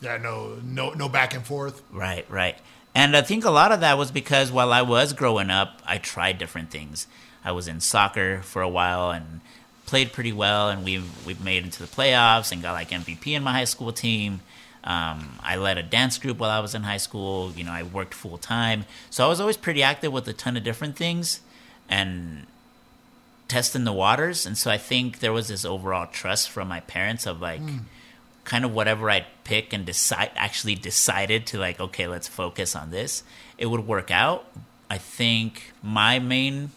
[0.00, 1.82] Yeah, no, no, no back and forth.
[1.90, 2.56] Right, right.
[2.94, 5.98] And I think a lot of that was because while I was growing up, I
[5.98, 7.08] tried different things.
[7.44, 9.40] I was in soccer for a while and
[9.86, 13.28] played pretty well, and we we made it into the playoffs and got like MVP
[13.28, 14.40] in my high school team.
[14.84, 17.52] Um, I led a dance group while I was in high school.
[17.54, 20.56] You know, I worked full time, so I was always pretty active with a ton
[20.56, 21.40] of different things,
[21.88, 22.46] and
[23.48, 24.46] testing the waters.
[24.46, 27.60] And so I think there was this overall trust from my parents of like
[28.44, 32.90] kind of whatever I'd pick and decide actually decided to like, okay, let's focus on
[32.90, 33.22] this.
[33.58, 34.46] It would work out.
[34.88, 36.70] I think my main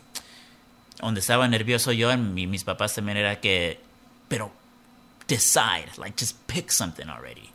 [0.99, 3.79] donde estaba nervioso yo and mi, mis papás también era que
[4.29, 4.51] pero
[5.27, 7.51] decide, like just pick something already.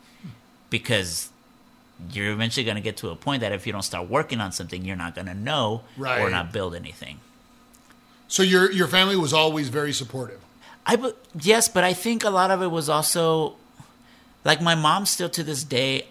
[0.69, 1.29] Because
[2.11, 4.51] you're eventually going to get to a point that if you don't start working on
[4.51, 7.19] something, you're not going to know or not build anything.
[8.27, 10.39] So your your family was always very supportive.
[10.85, 13.55] I yes, but I think a lot of it was also
[14.45, 16.05] like my mom still to this day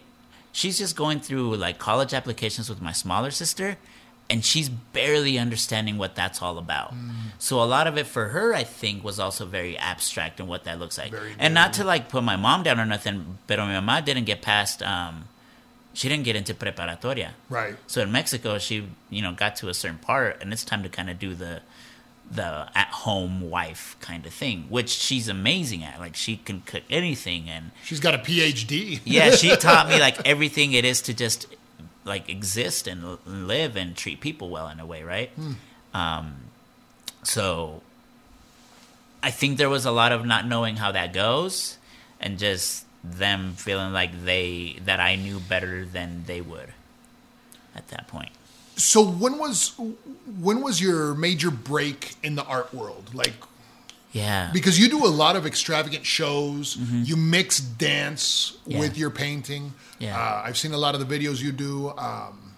[0.53, 3.77] she's just going through like college applications with my smaller sister
[4.31, 6.95] and she's barely understanding what that's all about.
[7.38, 10.64] So a lot of it for her I think was also very abstract and what
[10.64, 11.11] that looks like.
[11.11, 14.25] Very and not to like put my mom down or nothing, but my mom didn't
[14.25, 15.25] get past um
[15.93, 17.31] she didn't get into preparatoria.
[17.49, 17.75] Right.
[17.88, 20.88] So in Mexico, she you know got to a certain part, and it's time to
[20.88, 21.62] kind of do the
[22.31, 25.99] the at home wife kind of thing, which she's amazing at.
[25.99, 29.01] Like she can cook anything, and She's got a PhD.
[29.05, 31.47] yeah, she taught me like everything it is to just
[32.04, 35.30] like exist and live and treat people well in a way, right?
[35.92, 36.34] Um,
[37.22, 37.82] so
[39.22, 41.78] I think there was a lot of not knowing how that goes,
[42.20, 46.72] and just them feeling like they that I knew better than they would
[47.74, 48.30] at that point.
[48.76, 49.74] So when was
[50.40, 53.14] when was your major break in the art world?
[53.14, 53.34] Like
[54.12, 54.51] Yeah.
[54.53, 56.77] because you do a lot of extravagant shows.
[56.77, 58.70] You mix dance Mm-hmm.
[58.73, 58.79] Yeah.
[58.81, 59.75] with your painting.
[59.99, 60.18] Yeah.
[60.18, 61.90] Uh, I've seen a lot of the videos you do.
[61.90, 62.55] Um,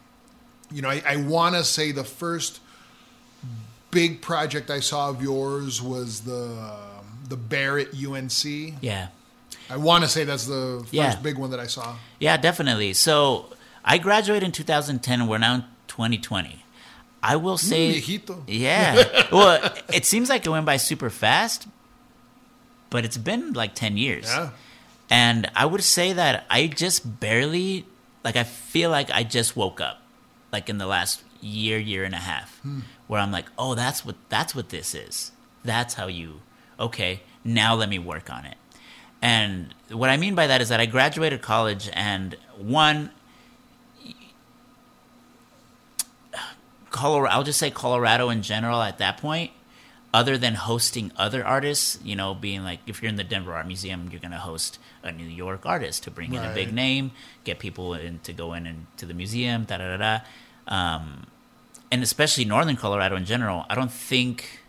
[0.71, 2.61] you know, I, I want to say the first
[3.91, 6.75] big project I saw of yours was the
[7.29, 8.45] the Barrett UNC.
[8.83, 9.09] yeah.
[9.71, 11.17] I want to say that's the first Yeah.
[11.17, 11.97] big one that I saw.
[12.19, 12.93] Yeah, definitely.
[12.95, 13.47] So
[13.85, 15.27] I graduated in 2010.
[15.29, 16.62] We're now in 2020.
[17.23, 18.43] I will mm, say, viejito.
[18.47, 19.29] yeah.
[19.33, 21.69] well, it seems like it went by super fast,
[22.91, 24.27] but it's been like 10 years.
[24.27, 24.51] Yeah.
[25.09, 27.87] And I would say that I just barely,
[28.25, 30.01] like, I feel like I just woke up,
[30.51, 32.81] like in the last year, year and a half, hmm.
[33.09, 35.33] where I'm like, oh, that's what that's what this is.
[35.65, 36.41] That's how you.
[36.81, 38.57] Okay, now let me work on it.
[39.21, 43.11] And what I mean by that is that I graduated college, and one,
[46.93, 49.51] Colorado, I'll just say Colorado in general at that point,
[50.15, 53.67] other than hosting other artists, you know, being like, if you're in the Denver Art
[53.67, 57.13] Museum, you're going to host a New York artist to bring in a big name,
[57.45, 60.21] get people in to go in and to the museum, da da da da.
[60.69, 61.27] Um,
[61.91, 64.61] and especially Northern Colorado in general, I don't think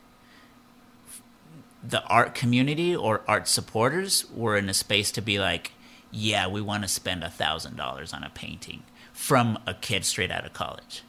[1.83, 5.71] the art community or art supporters were in a space to be like,
[6.09, 10.31] yeah, we want to spend a thousand dollars on a painting from a kid straight
[10.31, 11.03] out of college.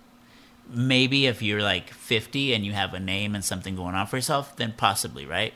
[0.68, 4.16] Maybe if you're like 50 and you have a name and something going on for
[4.16, 5.52] yourself, then possibly, right?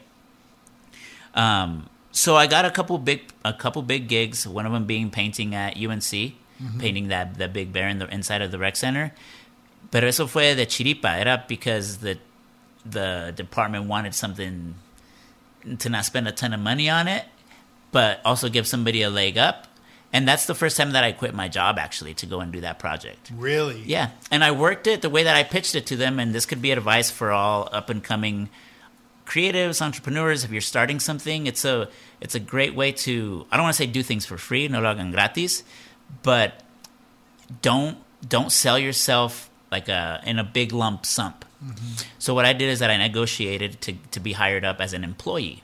[1.34, 4.46] Um, so I got a couple big a couple big gigs.
[4.46, 6.34] One of them being painting at UNC,
[6.78, 9.12] painting that that big bear in the inside of the rec center.
[9.90, 11.18] Pero eso fue de chiripa.
[11.18, 12.18] Era because the
[12.84, 14.74] the department wanted something
[15.78, 17.24] to not spend a ton of money on it,
[17.92, 19.67] but also give somebody a leg up.
[20.12, 22.62] And that's the first time that I quit my job actually to go and do
[22.62, 23.30] that project.
[23.34, 23.82] Really?
[23.84, 26.46] Yeah, and I worked it the way that I pitched it to them, and this
[26.46, 28.48] could be advice for all up and coming
[29.26, 30.44] creatives, entrepreneurs.
[30.44, 31.88] If you're starting something, it's a
[32.20, 34.80] it's a great way to I don't want to say do things for free, no
[34.80, 35.62] lo hagan gratis,
[36.22, 36.62] but
[37.60, 41.34] don't don't sell yourself like a in a big lump sum.
[41.62, 42.08] Mm-hmm.
[42.18, 45.04] So what I did is that I negotiated to to be hired up as an
[45.04, 45.62] employee.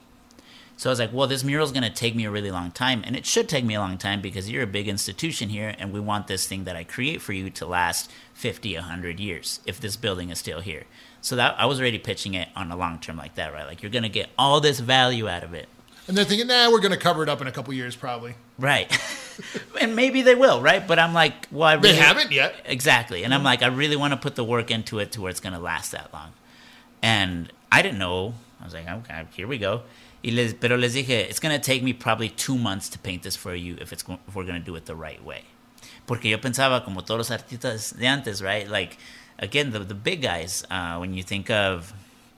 [0.77, 2.71] So I was like, well, this mural is going to take me a really long
[2.71, 5.73] time, and it should take me a long time because you're a big institution here,
[5.79, 9.61] and we want this thing that I create for you to last 50, 100 years
[9.65, 10.83] if this building is still here.
[11.21, 13.65] So that I was already pitching it on a long term like that, right?
[13.65, 15.67] Like you're going to get all this value out of it.
[16.07, 18.35] And they're thinking, nah, we're going to cover it up in a couple years, probably.
[18.59, 18.95] Right.
[19.81, 20.87] and maybe they will, right?
[20.87, 22.53] But I'm like, well, I really They haven't yet.
[22.65, 23.23] Exactly.
[23.23, 23.45] And I'm mm-hmm.
[23.45, 25.59] like, I really want to put the work into it to where it's going to
[25.59, 26.33] last that long.
[27.01, 28.35] And I didn't know.
[28.61, 29.81] I was like, okay, here we go.
[30.25, 33.21] Y les, pero les dije, it's going to take me probably two months to paint
[33.21, 35.43] this for you if, it's, if we're going to do it the right way.
[36.07, 38.67] Porque yo pensaba, como todos los artistas de antes, right?
[38.67, 38.97] Like,
[39.37, 41.93] again, the, the big guys, uh, when you think of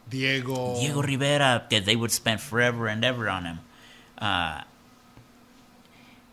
[0.10, 0.76] Diego.
[0.76, 3.60] Diego Rivera, que they would spend forever and ever on him.
[4.18, 4.62] Uh,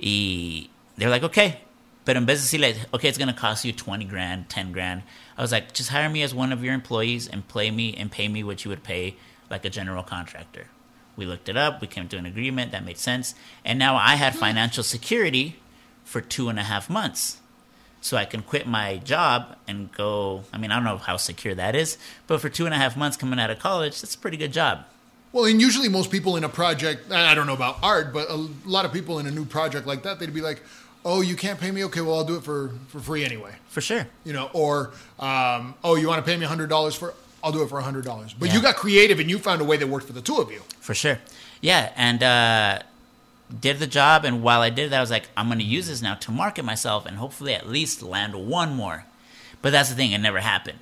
[0.00, 1.60] y they're like, okay.
[2.04, 5.04] But vez de decirle, okay, it's going to cost you 20 grand, 10 grand,
[5.38, 8.10] I was like, just hire me as one of your employees and play me and
[8.10, 9.16] pay me what you would pay
[9.50, 10.66] like a general contractor.
[11.16, 13.34] We looked it up, we came to an agreement that made sense.
[13.64, 15.56] And now I had financial security
[16.04, 17.38] for two and a half months.
[18.00, 20.44] So I can quit my job and go.
[20.52, 21.96] I mean, I don't know how secure that is,
[22.26, 24.52] but for two and a half months coming out of college, that's a pretty good
[24.52, 24.84] job.
[25.32, 28.36] Well, and usually most people in a project, I don't know about art, but a
[28.66, 30.62] lot of people in a new project like that, they'd be like,
[31.04, 31.84] oh, you can't pay me?
[31.86, 33.52] Okay, well, I'll do it for, for free anyway.
[33.68, 34.06] For sure.
[34.24, 37.68] You know, or, um, oh, you want to pay me $100 for I'll do it
[37.68, 38.34] for $100.
[38.38, 38.54] But Yeah.
[38.54, 40.62] you got creative and you found a way that worked for the two of you.
[40.80, 41.20] For sure.
[41.60, 42.78] Yeah, and uh,
[43.60, 44.24] did the job.
[44.24, 46.30] And while I did that, I was like, I'm going to use this now to
[46.30, 49.04] market myself and hopefully at least land one more.
[49.60, 50.80] But that's the thing, it never happened.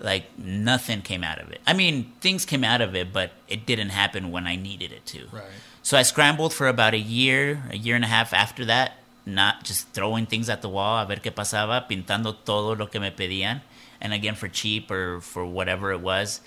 [0.00, 1.60] Like, nothing came out of it.
[1.66, 5.06] I mean, things came out of it, but it didn't happen when I needed it
[5.06, 5.26] to.
[5.32, 5.44] Right.
[5.82, 8.94] So I scrambled for about a year, a year and a half after that,
[9.26, 12.98] not just throwing things at the wall, a ver qué pasaba, pintando todo lo que
[13.00, 13.60] me pedían,
[14.04, 16.40] and again for cheap or for whatever it was.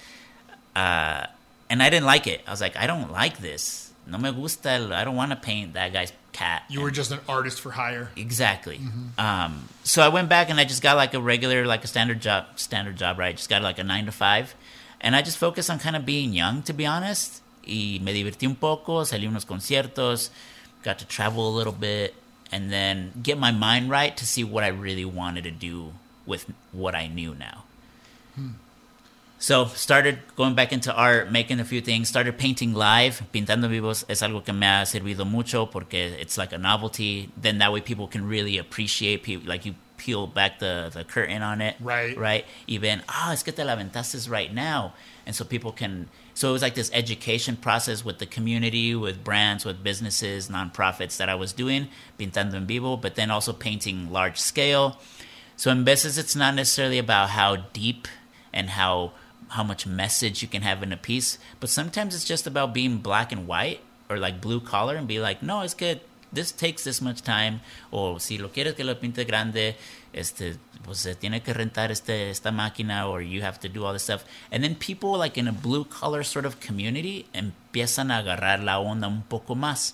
[0.76, 1.26] Uh,
[1.70, 2.42] and I didn't like it.
[2.48, 3.92] I was like, I don't like this.
[4.06, 4.70] No me gusta.
[4.70, 6.64] el- I don't want to paint that guy's cat.
[6.70, 8.10] You were just an artist for hire.
[8.16, 8.80] Exactly.
[9.18, 12.22] Um, so I went back and I just got like a regular, like a standard
[12.22, 13.36] job, standard job, right?
[13.36, 14.56] Just got like a nine to five,
[15.02, 17.42] and I just focused on kind of being young, to be honest.
[17.68, 20.30] Y me divertí un poco, salí unos conciertos,
[20.84, 22.14] got to travel a little bit,
[22.50, 25.92] and then get my mind right to see what I really wanted to do
[26.28, 27.64] with what I knew now.
[29.40, 32.10] So started going back into art, making a few things.
[32.10, 33.22] Started painting live.
[33.32, 37.30] Pintando vivos es algo que me ha servido mucho porque it's like a novelty.
[37.40, 39.24] Then that way people can really appreciate.
[39.24, 41.76] pe- Like you peel back the, the curtain on it.
[41.80, 42.18] Right.
[42.18, 42.46] Right.
[42.66, 44.94] Even ah, es que te la aventaste right now,
[45.28, 46.10] and so people can.
[46.34, 51.18] So it was like this education process with the community, with brands, with businesses, nonprofits
[51.18, 51.88] that I was doing,
[52.20, 54.98] pintando en vivo, but then also painting large scale.
[55.58, 58.08] So in business, it's not necessarily about how deep
[58.54, 59.12] and how
[59.50, 62.98] how much message you can have in a piece, but sometimes it's just about being
[62.98, 66.02] black and white or like blue collar and be like, no, it's good.
[66.32, 67.62] This takes this much time.
[67.92, 69.76] O si lo quieres que lo pinte grande,
[70.14, 73.94] este, pues se tiene que rentar este esta máquina, or you have to do all
[73.94, 74.26] this stuff.
[74.52, 78.80] And then people like in a blue collar sort of community empiezan a agarrar la
[78.80, 79.94] onda un poco más.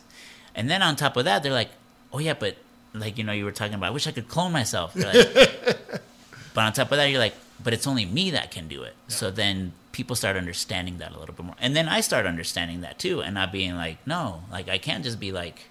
[0.56, 1.72] And then on top of that, they're like,
[2.12, 2.58] oh yeah, but
[2.94, 4.96] like you know, you were talking about, I wish I could clone myself.
[4.96, 5.14] Like,
[6.54, 8.94] but on top of that, you're like, but it's only me that can do it.
[9.08, 11.56] So then people start understanding that a little bit more.
[11.60, 15.04] And then I start understanding that too and not being like, no, like I can't
[15.04, 15.68] just be like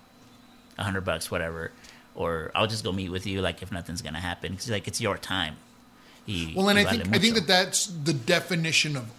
[0.78, 1.70] a hundred bucks, whatever.
[2.14, 4.54] Or I'll just go meet with you like if nothing's going to happen.
[4.56, 5.56] Cause like, it's your time.
[6.28, 9.10] Y- Well, and I think I think that that's the definition of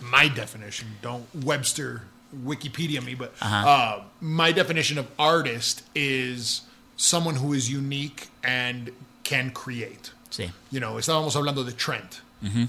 [0.00, 0.88] my definition.
[1.02, 2.02] Don't Webster
[2.44, 3.68] Wikipedia me, but Uh-huh.
[3.68, 6.62] uh, my definition of artist is
[7.00, 8.90] someone who is unique and
[9.24, 10.10] can create.
[10.30, 10.50] Sí.
[10.70, 12.20] You know, estábamos hablando de Trent.
[12.44, 12.64] Mm-hmm.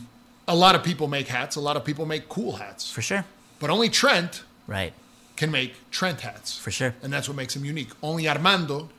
[0.48, 1.56] A lot of people make hats.
[1.58, 3.26] A lot of people make cool hats, For sure.
[3.60, 4.94] but only Trent Right.
[5.36, 6.58] can make Trent hats.
[6.58, 6.94] For sure.
[7.04, 7.90] and that's what makes him unique.
[8.02, 8.90] Only Armando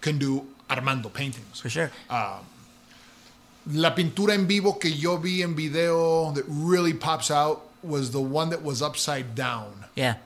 [0.00, 1.60] can do Armando paintings.
[1.60, 1.90] For sure.
[3.66, 8.20] La pintura en vivo que yo vi en video that really pops out was the
[8.20, 9.84] one that was upside down.
[9.94, 10.16] yeah.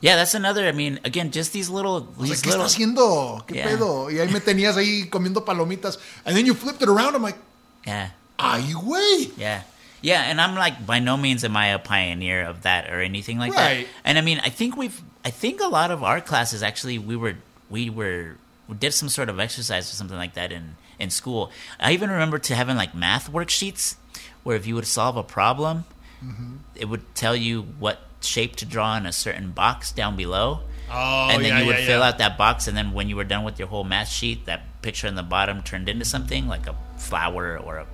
[0.00, 0.66] Yeah, that's another.
[0.68, 2.64] I mean, again, just these little, these like, ¿qué está little.
[2.66, 3.46] haciendo?
[3.46, 3.66] ¿Qué Yeah.
[3.68, 4.10] pedo?
[4.10, 5.98] Y ahí me tenías ahí comiendo palomitas.
[6.24, 7.14] And then you flipped it around.
[7.14, 7.38] I'm like,
[7.86, 9.30] Yeah, ay, güey.
[9.38, 9.62] yeah,
[10.02, 10.22] yeah.
[10.28, 13.54] And I'm like, by no means am I a pioneer of that or anything like
[13.54, 13.86] Right.
[13.86, 13.92] that.
[14.04, 17.16] And I mean, I think we've, I think a lot of our classes actually, we
[17.16, 17.36] were,
[17.70, 18.36] we were,
[18.68, 21.50] we did some sort of exercise or something like that in in school.
[21.78, 23.96] I even remember to having like math worksheets
[24.44, 25.84] where if you would solve a problem,
[26.24, 26.56] Mm-hmm.
[26.74, 30.60] it would tell you what shape to draw in a certain box down below.
[30.90, 32.08] Oh, and then yeah, you would yeah, fill yeah.
[32.08, 34.62] out that box, and then when you were done with your whole math sheet, that
[34.82, 37.86] picture in the bottom turned into something like a flower or a,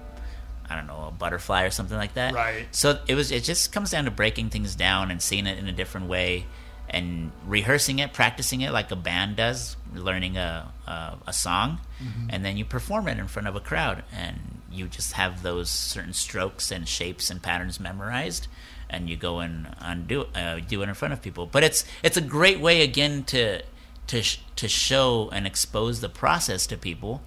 [0.68, 2.34] I don't know, a butterfly or something like that.
[2.34, 2.66] Right.
[2.70, 3.30] So it was.
[3.30, 6.44] It just comes down to breaking things down and seeing it in a different way,
[6.90, 12.26] and rehearsing it, practicing it like a band does, learning a a, a song, Mm-hmm.
[12.30, 15.70] and then you perform it in front of a crowd, and you just have those
[15.70, 18.48] certain strokes and shapes and patterns memorized
[18.92, 21.46] and you go and undo uh, do it in front of people.
[21.46, 23.62] But it's it's a great way again to
[24.06, 27.22] to sh- to show and expose the process to people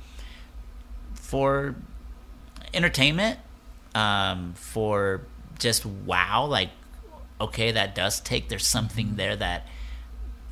[1.13, 1.75] for
[2.73, 3.39] entertainment,
[3.93, 5.21] um, for
[5.59, 6.69] just wow, like
[7.41, 8.49] okay, that does take.
[8.49, 9.67] There's something there that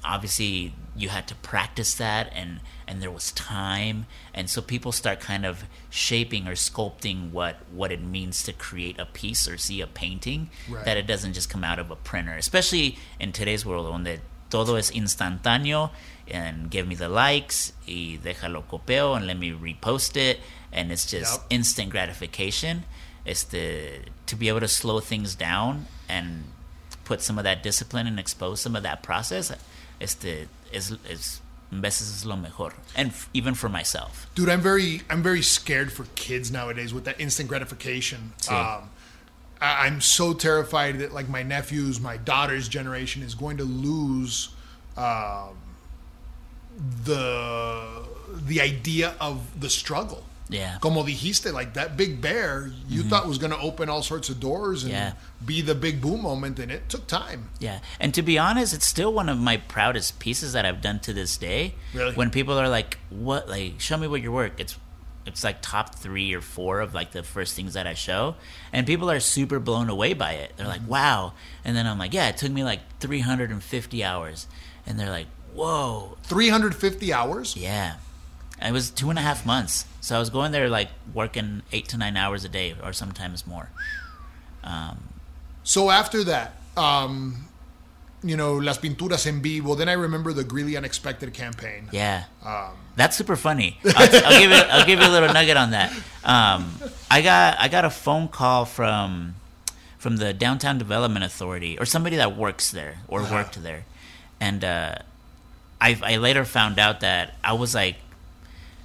[0.04, 2.60] obviously you had to practice that and
[2.94, 7.92] and there was time and so people start kind of shaping or sculpting what what
[7.92, 10.86] it means to create a piece or see a painting Right.
[10.86, 14.20] that it doesn't just come out of a printer especially in today's world when the
[14.52, 15.90] todo es instantáneo
[16.30, 20.40] and give me the likes y déjalo copio and let me repost it
[20.72, 21.46] and it's just Yep.
[21.50, 22.84] instant gratification
[23.26, 26.44] este to be able to slow things down and
[27.06, 29.52] put some of that discipline and expose some of that process
[30.00, 31.43] este es, es en
[31.82, 35.92] veces es lo mejor and f- even for myself Dude, I'm very I'm very scared
[35.92, 38.34] for kids nowadays with that instant gratification.
[38.40, 38.52] Sí.
[38.52, 38.90] Um,
[39.62, 44.50] I, I'm so terrified that like my nephews, my daughter's generation is going to lose
[44.98, 45.56] um,
[47.06, 48.04] the
[48.48, 50.24] the idea of the struggle.
[50.50, 50.78] Yeah.
[50.82, 53.10] Como dijiste, like that big bear, you mm-hmm.
[53.10, 55.14] thought was going to open all sorts of doors and Yeah.
[55.46, 57.50] be the big boom moment, and it took time.
[57.60, 61.00] Yeah, and to be honest, it's still one of my proudest pieces that I've done
[61.02, 61.76] to this day.
[61.94, 62.14] Really?
[62.14, 63.50] When people are like, "What?
[63.50, 64.78] Like, show me what your work." It's
[65.26, 68.36] it's like top three or four of like the first things that I show,
[68.72, 70.54] and people are super blown away by it.
[70.58, 70.90] They're like, mm-hmm.
[70.92, 74.48] "Wow!" And then I'm like, "Yeah, it took me like 350 hours,"
[74.86, 77.56] and they're like, "Whoa!" 350 hours.
[77.56, 77.96] Yeah,
[78.64, 79.86] it was two and a half months.
[80.02, 83.46] So I was going there like working eight to nine hours a day, or sometimes
[83.48, 83.70] more.
[85.64, 87.48] So after that, um,
[88.22, 91.90] you know, Las Pinturas en Vivo, then I remember the Greeley Unexpected campaign.
[91.92, 92.24] Yeah,
[92.96, 93.80] that's super funny.
[93.86, 95.92] I'll, I'll give you I'll give you a little nugget on that.
[96.24, 96.72] Um,
[97.10, 99.36] I got I got a phone call from
[99.98, 103.36] from the Downtown Development Authority or somebody that works there or Uh-huh.
[103.36, 103.86] worked there,
[104.40, 104.96] and uh,
[105.80, 107.96] I I later found out that I was like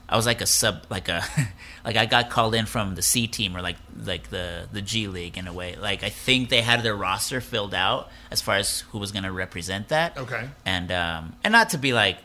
[0.09, 1.23] I was like a sub like a
[1.85, 5.07] like I got called in from the C team or like like the the G
[5.07, 5.77] League in a way.
[5.77, 9.25] Like I think they had their roster filled out as far as who was going
[9.25, 10.49] to represent that Okay.
[10.65, 12.19] and um, and not to be like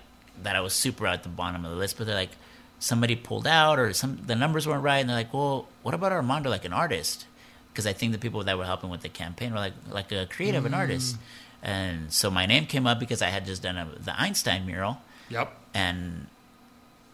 [0.44, 2.32] that I was super at the bottom of the list, but they're like
[2.80, 6.12] somebody pulled out or some the numbers weren't right, and they're like, well, what about
[6.12, 7.26] Armando, like an artist?
[7.72, 10.26] Because I think the people that were helping with the campaign were like like a
[10.26, 11.18] creative, an artist,
[11.62, 14.98] and so my name came up because I had just done a, the Einstein mural,
[15.30, 15.52] Yep.
[15.74, 16.28] and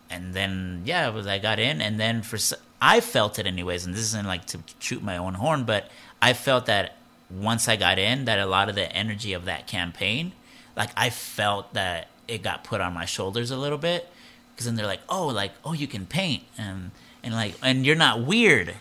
[0.10, 2.38] and then yeah, it was I got in, and then for
[2.82, 5.90] I felt it anyways, and this isn't like to shoot my own horn, but
[6.22, 6.96] I felt that
[7.30, 10.34] once I got in, that a lot of the energy of that campaign,
[10.76, 14.08] like I felt that it got put on my shoulders a little bit,
[14.52, 16.92] because then they're like, oh, like oh, you can paint, and
[17.24, 18.76] and like and you're not weird.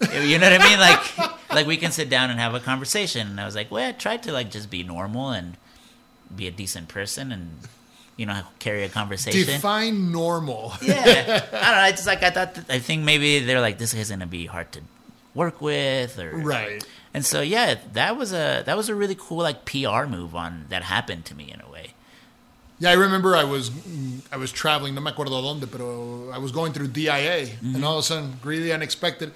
[0.00, 0.78] You know what I mean?
[0.78, 3.26] Like, like we can sit down and have a conversation.
[3.26, 5.56] And I was like, well, I tried to like just be normal and
[6.34, 7.58] be a decent person and
[8.18, 9.46] you know carry a conversation.
[9.46, 10.74] Define normal.
[10.82, 11.88] yeah, I don't know.
[11.88, 12.54] I just like I thought.
[12.54, 14.80] That, I think maybe they're like this guy's gonna be hard to
[15.34, 16.84] work with, or Right.
[17.14, 20.66] And so yeah, that was a that was a really cool like PR move on
[20.68, 21.94] that happened to me in a way.
[22.80, 23.70] Yeah, I remember I was
[24.30, 27.74] I was traveling, no me acuerdo dónde, pero I was going through DIA, Mm-hmm.
[27.74, 29.32] and all of a sudden, really unexpected,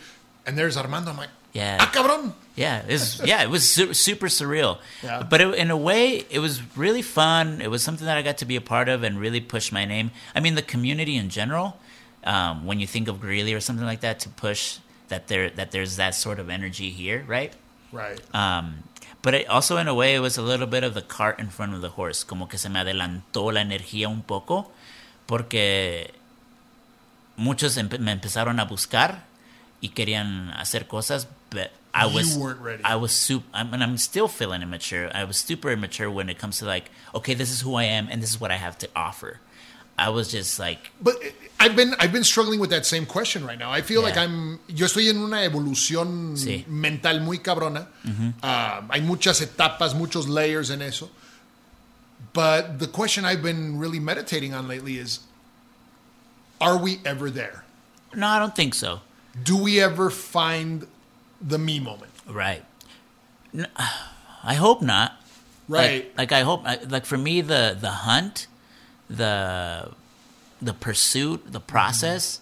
[0.47, 1.11] and there's Armando.
[1.11, 1.79] I'm like, Yeah.
[1.81, 2.33] ah, cabrón.
[2.55, 4.79] Yeah, it was, yeah, it was su- super surreal.
[5.03, 5.23] Yeah.
[5.23, 7.61] But it, in a way, it was really fun.
[7.63, 9.85] It was something that I got to be a part of and really push my
[9.87, 10.11] name.
[10.35, 11.77] I mean, the community in general.
[12.25, 14.79] Um, when you think of Greeley or something like that, to push
[15.09, 17.53] that there that there's that sort of energy here, right?
[17.91, 18.21] Right.
[18.33, 18.85] Um,
[19.23, 21.49] but it, also in a way, it was a little bit of the cart in
[21.49, 22.23] front of the horse.
[22.23, 24.71] Como que se me adelantó la energía un poco,
[25.27, 26.13] porque
[27.37, 29.25] muchos empe- me empezaron a buscar
[29.83, 32.83] y querían hacer cosas, but I You was weren't ready.
[32.85, 35.11] I was super, I mean, I'm still feeling immature.
[35.15, 38.09] I was super immature when it comes to like, okay, this is who I am
[38.11, 39.41] and this is what I have to offer.
[39.99, 41.17] I was just like, But
[41.61, 43.71] I've been I've been struggling with that same question right now.
[43.71, 46.65] I feel like I'm yo estoy en una evolución Sí.
[46.67, 47.87] mental muy cabrona.
[48.43, 51.11] Ah, hay muchas etapas, muchos layers en eso.
[52.33, 55.21] But the question I've been really meditating on lately is
[56.61, 57.65] are we ever there?
[58.15, 59.01] no, I don't think so.
[59.41, 60.87] Do we ever find
[61.41, 62.13] the me moment?
[62.29, 62.65] Right.
[63.57, 63.67] Uh,
[64.45, 65.21] I hope not.
[65.69, 66.07] Right.
[66.17, 66.65] Like, like I hope.
[66.89, 68.47] Like for me, the the hunt,
[69.09, 69.91] the
[70.61, 71.67] the pursuit, the mm-hmm.
[71.67, 72.41] process,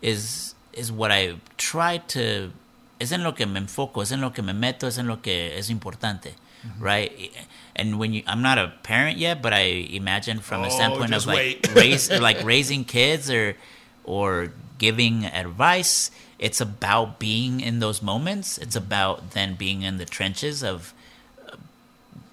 [0.00, 2.52] is is what I try to.
[3.00, 4.02] Es en lo que me enfoco.
[4.02, 4.86] Es en lo que me meto.
[4.86, 6.34] Es en lo que es importante.
[6.66, 6.82] Mm-hmm.
[6.82, 7.32] Right.
[7.74, 11.14] And when you, I'm not a parent yet, but I imagine from Oh, a standpoint
[11.14, 13.56] of like raise, like raising kids or
[14.04, 16.10] or giving advice.
[16.40, 18.56] It's about being in those moments.
[18.56, 20.94] It's about then being in the trenches of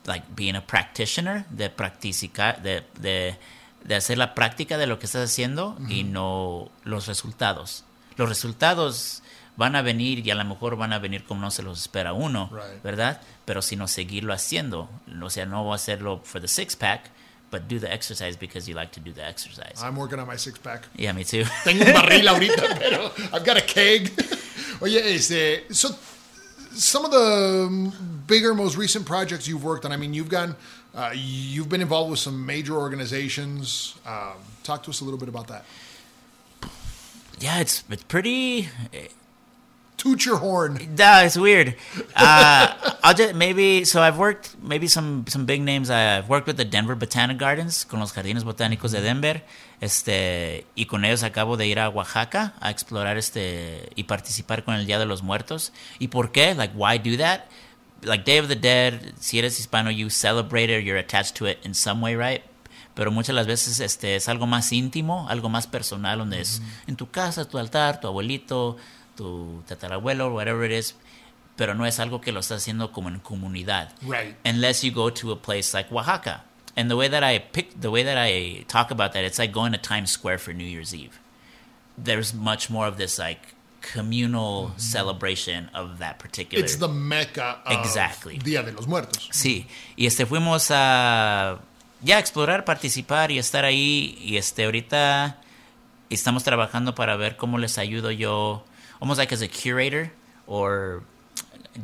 [0.06, 3.36] like being a practitioner, de practicar, de, de,
[3.84, 7.84] de hacer la práctica de lo que estás haciendo y no los resultados.
[8.16, 9.22] Los resultados
[9.58, 12.14] van a venir y a lo mejor van a venir como no se los espera
[12.14, 12.82] uno, Right.
[12.84, 13.20] ¿verdad?
[13.44, 14.90] Pero si no seguirlo haciendo,
[15.22, 17.12] o sea, no hacerlo for the six pack,
[17.50, 19.82] but do the exercise because you like to do the exercise.
[19.84, 20.84] I'm working on my six pack.
[20.96, 21.44] yeah, me too.
[21.64, 24.12] Tengo un barril ahorita, pero I've got a keg.
[24.82, 25.90] Oye, este, so
[26.74, 27.92] some of the
[28.28, 29.92] bigger, most recent projects you've worked on.
[29.92, 30.56] I mean, you've gone,
[30.94, 33.96] uh, you've been involved with some major organizations.
[34.06, 34.34] Um,
[34.64, 35.66] talk to us a little bit about that.
[37.40, 38.70] yeah, it's it's pretty
[39.98, 40.78] Toot your horn.
[40.96, 41.76] Nah, it's weird.
[42.16, 42.74] Uh,
[43.04, 45.90] I'll just maybe so I've worked maybe some some big names.
[45.90, 49.42] I've worked with the Denver Botanic Gardens con los jardines botánicos de Denver.
[49.82, 54.76] Este y con ellos acabo de ir a Oaxaca a explorar este y participar con
[54.76, 55.74] el Día de los Muertos.
[55.98, 56.54] ¿Y por qué?
[56.54, 57.46] Like why do that?
[58.04, 61.58] Like Day of the Dead, si eres hispano, you celebrate it, you're attached to it
[61.66, 62.44] in some way, right?
[62.98, 66.96] pero muchas las veces este es algo más íntimo, algo más personal, donde es en
[66.96, 68.76] tu casa, tu altar, tu abuelito,
[69.18, 70.96] tu tatarabuelo, whatever it is,
[71.58, 73.90] pero no es algo que lo estás haciendo como en comunidad.
[74.04, 74.36] Right.
[74.46, 76.44] Unless you go to a place like Oaxaca.
[76.78, 79.52] And the way that I pick, the way that I talk about that, it's like
[79.52, 81.20] going to Times Square for New Year's Eve.
[81.98, 84.78] There's much more of this like communal mm-hmm.
[84.78, 86.64] celebration of that particular.
[86.64, 88.38] It's the mecca of Exactly.
[88.38, 89.30] Día de los Muertos.
[89.32, 89.66] Sí,
[89.96, 91.60] y este fuimos a
[92.02, 95.38] ya explorar, participar y estar ahí y este ahorita
[96.10, 98.64] estamos trabajando para ver cómo les ayudo yo,
[99.02, 100.12] almost like as a curator
[100.46, 101.04] or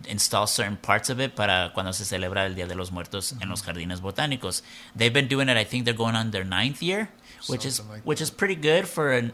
[0.08, 3.50] install certain parts of it para cuando se celebra el Día de los Muertos en
[3.50, 4.62] los jardines botánicos.
[4.96, 7.10] They've been doing it, I think they're going on their ninth year,
[7.48, 9.34] which is like which is pretty good for an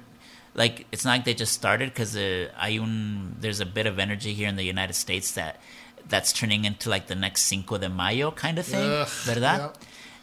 [0.55, 2.49] like it's not like they just started because uh,
[3.39, 5.61] there's a bit of energy here in the United States that
[6.07, 9.73] that's turning into like the next Cinco de Mayo kind of thing, Ugh, ¿verdad?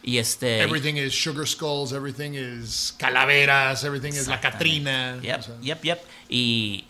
[0.05, 1.91] Y este Everything is sugar skulls.
[1.91, 3.83] Everything is calaveras.
[3.83, 5.19] Everything is la Catrina.
[5.21, 6.05] Yep, yep, yep.
[6.29, 6.85] Y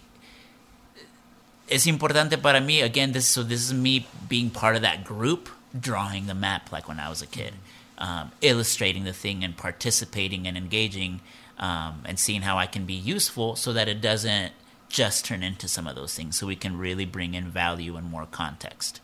[1.67, 5.49] es importante para mí, again, this, so this is me being part of that group,
[5.77, 7.53] drawing the map like when I was a kid,
[7.97, 11.19] um, illustrating the thing and participating and engaging
[11.59, 14.53] um, and seeing how I can be useful so that it doesn't
[14.89, 18.09] just turn into some of those things, so we can really bring in value and
[18.09, 19.01] more context.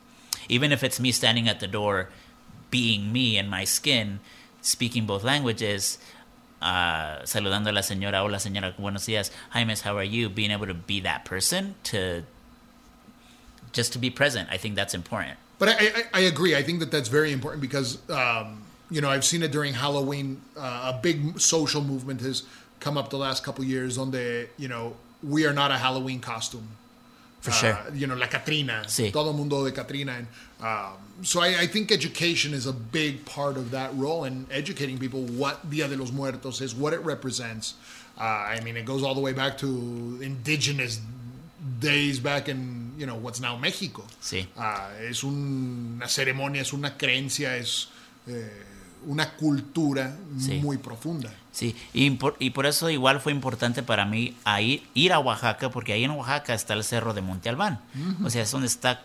[0.48, 2.10] Even if it's me standing at the door,
[2.72, 4.20] being me in my skin,
[4.62, 5.98] speaking both languages,
[6.62, 10.30] uh, saludando a la señora, hola señora, buenos días, hi how are you?
[10.30, 12.24] Being able to be that person to
[13.74, 15.38] just to be present, I think that's important.
[15.60, 16.56] But I, I, I agree.
[16.56, 20.42] I think that that's very important because, um, you know, I've seen it during Halloween.
[20.58, 22.44] Uh, a big social movement has
[22.80, 26.20] come up the last couple years on the, you know, we are not a Halloween
[26.20, 26.68] costume.
[27.42, 27.78] For Uh, sure.
[27.94, 28.84] You know, la Catrina.
[28.88, 29.12] Sí.
[29.12, 30.14] Todo mundo de Catrina.
[30.14, 30.28] And,
[30.62, 30.94] um,
[31.24, 35.22] so I, I think education is a big part of that role and educating people
[35.24, 37.76] what Dia de los Muertos is, what it represents.
[38.18, 41.00] Uh, I mean, it goes all the way back to indigenous
[41.80, 44.06] days back in, you know, what's now Mexico.
[44.22, 44.48] Sí.
[44.56, 47.90] Ah, es un- una ceremonia, es una creencia, es
[48.28, 48.64] eh,
[49.06, 50.54] una cultura Sí.
[50.62, 51.30] muy profunda.
[51.52, 55.20] Sí, y por, y por eso igual fue importante para mí a ir, ir a
[55.20, 57.82] Oaxaca, porque ahí en Oaxaca está el cerro de Monte Albán.
[58.24, 59.04] O sea, es donde está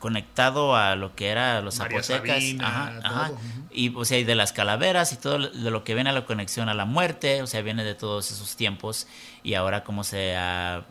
[0.00, 2.36] conectado a lo que era los María zapotecas.
[2.42, 3.30] Sabina, ajá, ajá.
[3.70, 6.24] Y, o sea, y de las calaveras y todo de lo que viene a la
[6.24, 9.06] conexión a la muerte, o sea, viene de todos esos tiempos.
[9.42, 10.84] Y ahora como se ha...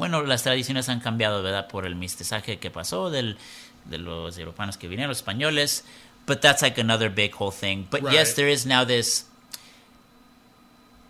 [0.00, 1.68] Bueno, las tradiciones han cambiado, ¿verdad?
[1.68, 3.38] Por el mestizaje que pasó del,
[3.84, 5.84] de los europeos que vinieron, los españoles.
[6.26, 7.86] But that's like another big whole thing.
[7.90, 9.26] But yes, there is now this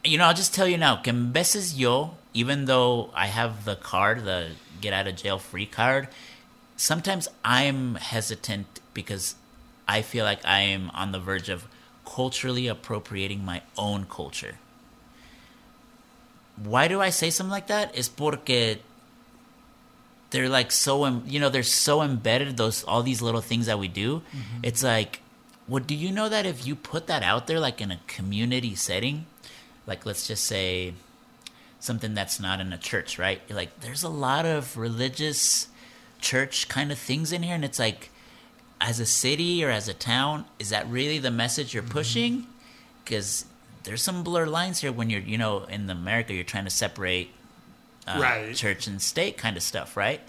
[0.04, 3.64] you know, I'll just tell you now, que en veces yo even though I have
[3.64, 6.08] the card, the get out of jail free card,
[6.76, 9.34] sometimes I'm hesitant because
[9.88, 11.66] I feel like I am on the verge of
[12.06, 14.58] culturally appropriating my own culture.
[16.62, 17.96] Why do I say something like that?
[17.96, 18.78] Is porque
[20.30, 23.88] they're like so you know they're so embedded those all these little things that we
[23.88, 24.18] do.
[24.18, 24.60] Mm-hmm.
[24.62, 25.20] It's like,
[25.66, 28.74] well, do you know that if you put that out there like in a community
[28.74, 29.26] setting,
[29.86, 30.94] like let's just say
[31.80, 33.40] something that's not in a church, right?
[33.48, 35.68] You're like, there's a lot of religious
[36.20, 38.10] church kind of things in here, and it's like,
[38.80, 41.92] as a city or as a town, is that really the message you're mm-hmm.
[41.92, 42.46] pushing?
[43.04, 43.46] Because
[43.84, 47.30] there's some blur lines here when you're, you know, in America, you're trying to separate
[48.06, 48.54] uh, Right.
[48.54, 50.20] church and state kind of stuff, right?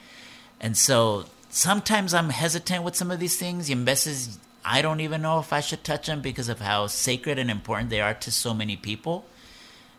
[0.59, 3.67] And so sometimes I'm hesitant with some of these things.
[3.69, 6.87] Y en veces I don't even know if I should touch them because of how
[6.87, 9.25] sacred and important they are to so many people.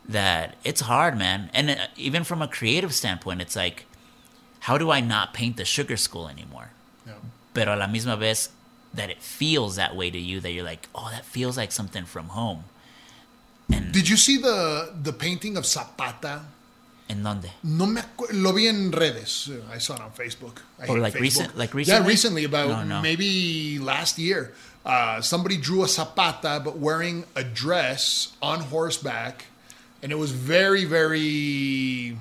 [0.08, 1.50] That it's hard, man.
[1.54, 3.86] And uh, even from a creative standpoint, it's like,
[4.60, 6.70] how do I not paint the sugar skull anymore?
[7.06, 7.14] Yeah.
[7.54, 8.48] Pero a la misma vez,
[8.94, 10.40] that it feels that way to you.
[10.40, 12.64] That you're like, oh, that feels like something from home.
[13.68, 16.40] Did you see the the painting of Zapata?
[17.08, 17.50] En donde?
[17.62, 18.00] No me
[18.32, 19.50] lo vi en redes.
[19.72, 20.62] I saw it on Facebook.
[20.80, 21.20] I hate like Facebook.
[21.20, 22.08] recent- like Yeah, recently?
[22.08, 23.02] recently about No, no.
[23.02, 24.52] maybe last year.
[24.84, 29.44] Uh, somebody drew a Zapata, but wearing a dress on horseback,
[30.02, 32.16] and it was very, very.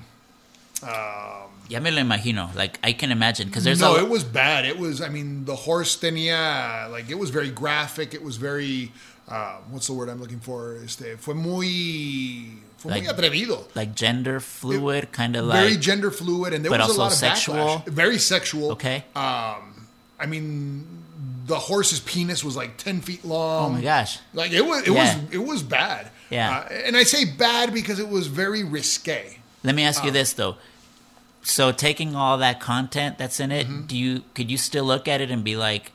[1.68, 2.54] Ya me lo imagino.
[2.54, 4.64] Like I can imagine because there's no, a it was bad.
[4.66, 5.00] It was.
[5.00, 8.14] I mean, the horse tenía like it was very graphic.
[8.14, 8.92] It was very.
[9.32, 10.76] Uh, what's the word I'm looking for?
[10.84, 13.64] Este, fue muy, fue muy Like- atrevido.
[13.74, 15.58] like gender fluid, kind of like.
[15.60, 17.54] very gender fluid, and there was a lot of sexual.
[17.56, 17.86] backlash.
[17.88, 18.72] Very sexual.
[18.72, 19.04] okay.
[19.16, 19.86] Um,
[20.20, 20.84] I mean,
[21.46, 23.70] the horse's penis was like ten feet long.
[23.70, 24.18] oh my gosh.
[24.34, 25.16] Like it was, it Yeah.
[25.16, 26.10] was, it was bad.
[26.28, 26.58] Yeah.
[26.68, 29.38] Uh, and I say bad because it was very risque.
[29.64, 30.12] Let me ask you Oh.
[30.12, 30.56] this though.
[31.42, 33.86] So taking all that content that's in it, Mm-hmm.
[33.86, 35.92] do you could you still look at it and be like,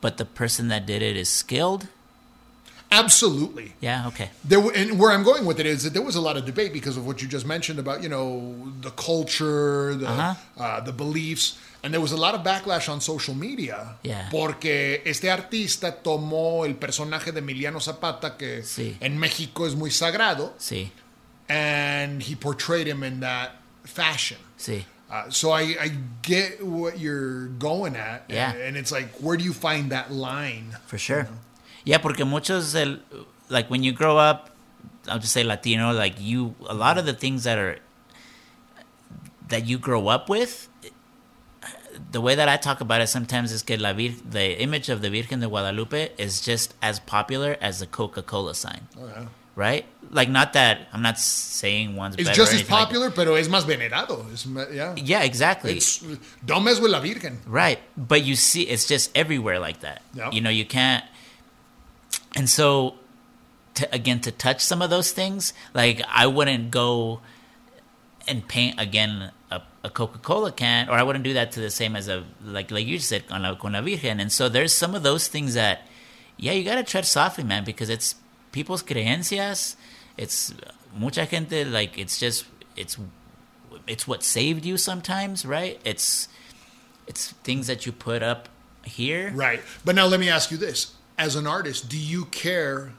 [0.00, 1.88] but the person that did it is skilled?
[2.90, 3.72] Absolutely.
[3.80, 4.06] Yeah.
[4.08, 4.30] Okay.
[4.44, 6.72] There, and where I'm going with it is that there was a lot of debate
[6.72, 10.34] because of what you just mentioned about you know the culture, the Uh-huh.
[10.62, 13.96] uh, the beliefs, and there was a lot of backlash on social media.
[14.02, 14.28] Yeah.
[14.30, 18.96] Porque este artista tomó el personaje de Emiliano Zapata que Sí.
[19.00, 20.90] en México es muy sagrado, Sí.
[21.48, 23.50] and he portrayed him in that
[23.84, 24.38] fashion.
[24.58, 24.84] Sí.
[25.10, 25.90] Uh, so I, I
[26.22, 28.50] get what you're going at, Yeah.
[28.52, 30.76] and, and it's like, where do you find that line?
[30.86, 31.28] For sure.
[31.86, 32.98] Yeah, porque muchos del,
[33.48, 34.50] like when you grow up,
[35.08, 37.78] I'll just say Latino, like you, a lot of the things that are
[39.48, 40.68] that you grow up with,
[42.10, 45.00] the way that I talk about it sometimes is que la vir, the image of
[45.00, 49.26] the Virgen de Guadalupe is just as popular as the Coca Cola sign, Oh, yeah.
[49.54, 49.84] right?
[50.10, 53.48] Like not that I'm not saying one's It's just as anything like- popular, pero es
[53.48, 54.24] más venerado.
[54.46, 54.94] Ma- yeah.
[54.96, 55.76] yeah, exactly.
[55.76, 56.04] It's
[56.44, 57.38] don't mess with la Virgen.
[57.46, 57.78] Right.
[57.96, 60.02] But you see, it's just everywhere like that.
[60.14, 60.32] Yep.
[60.32, 61.04] You know, you can't.
[62.36, 62.94] And so,
[63.74, 67.20] to, again, to touch some of those things, like I wouldn't go
[68.28, 71.70] and paint again a, a Coca Cola can, or I wouldn't do that to the
[71.70, 74.20] same as a, like like you said, con la, con la Virgen.
[74.20, 75.86] And so there's some of those things that,
[76.36, 78.16] yeah, you got to tread softly, man, because it's
[78.52, 79.76] people's creencias.
[80.18, 80.52] It's
[80.94, 82.44] mucha gente, like, it's just,
[82.76, 82.98] it's,
[83.86, 85.80] it's what saved you sometimes, right?
[85.84, 86.28] It's,
[87.06, 88.48] it's things that you put up
[88.84, 89.32] here.
[89.34, 89.60] Right.
[89.84, 90.95] But now let me ask you this.
[91.18, 92.92] As an artist, do you care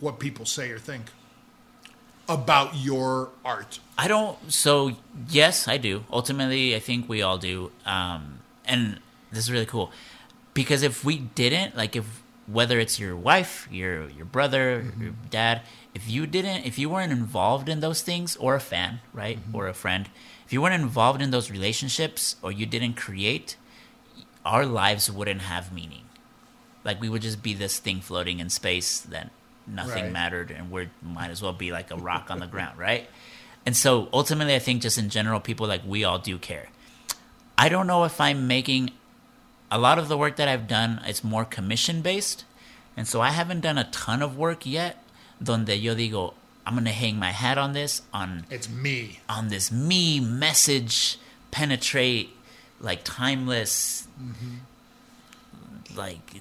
[0.00, 1.06] what people say or think
[2.28, 3.80] about your art?
[3.96, 4.36] I don't.
[4.52, 4.92] So
[5.28, 6.04] yes, I do.
[6.12, 7.72] Ultimately, I think we all do.
[7.86, 9.00] Um, and
[9.32, 9.90] this is really cool
[10.54, 15.62] because if we didn't, like, if whether it's your wife, your your brother, your dad,
[15.94, 19.68] if you didn't, if you weren't involved in those things, or a fan, right, or
[19.68, 20.08] a friend,
[20.44, 23.56] if you weren't involved in those relationships, or you didn't create,
[24.44, 26.07] our lives wouldn't have meaning.
[26.88, 29.28] Like we would just be this thing floating in space that
[29.66, 30.12] nothing Right.
[30.20, 33.04] mattered, and we might as well be like a rock on the ground, right?
[33.66, 36.68] And so ultimately, I think just in general, people like we all do care.
[37.58, 38.92] I don't know if I'm making
[39.70, 41.00] a lot of the work that I've done.
[41.04, 42.44] It's more commission based,
[42.96, 45.04] and so I haven't done a ton of work yet.
[45.42, 46.32] Donde yo digo,
[46.66, 49.20] I'm gonna hang my hat on this on It's me.
[49.28, 51.18] on this me message
[51.50, 52.30] penetrate
[52.80, 54.56] like timeless mm-hmm.
[55.96, 56.40] like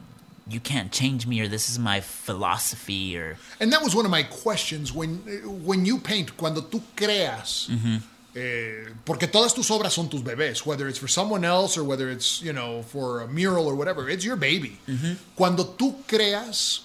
[0.50, 4.12] you can't change me or this is my philosophy or And that was one of
[4.12, 5.18] my questions when
[5.66, 7.98] when you paint, cuando tú creas, Mm-hmm.
[8.36, 12.10] eh, porque todas tus obras son tus bebés, whether it's for someone else or whether
[12.10, 14.78] it's you know for a mural or whatever, it's your baby.
[14.88, 15.14] Mm-hmm.
[15.36, 16.82] Cuando tú creas,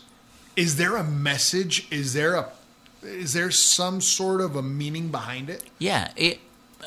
[0.57, 1.87] is there a message?
[1.91, 2.47] Is there a
[3.05, 5.63] is there some sort of a meaning behind it?
[5.79, 6.39] Yeah, it,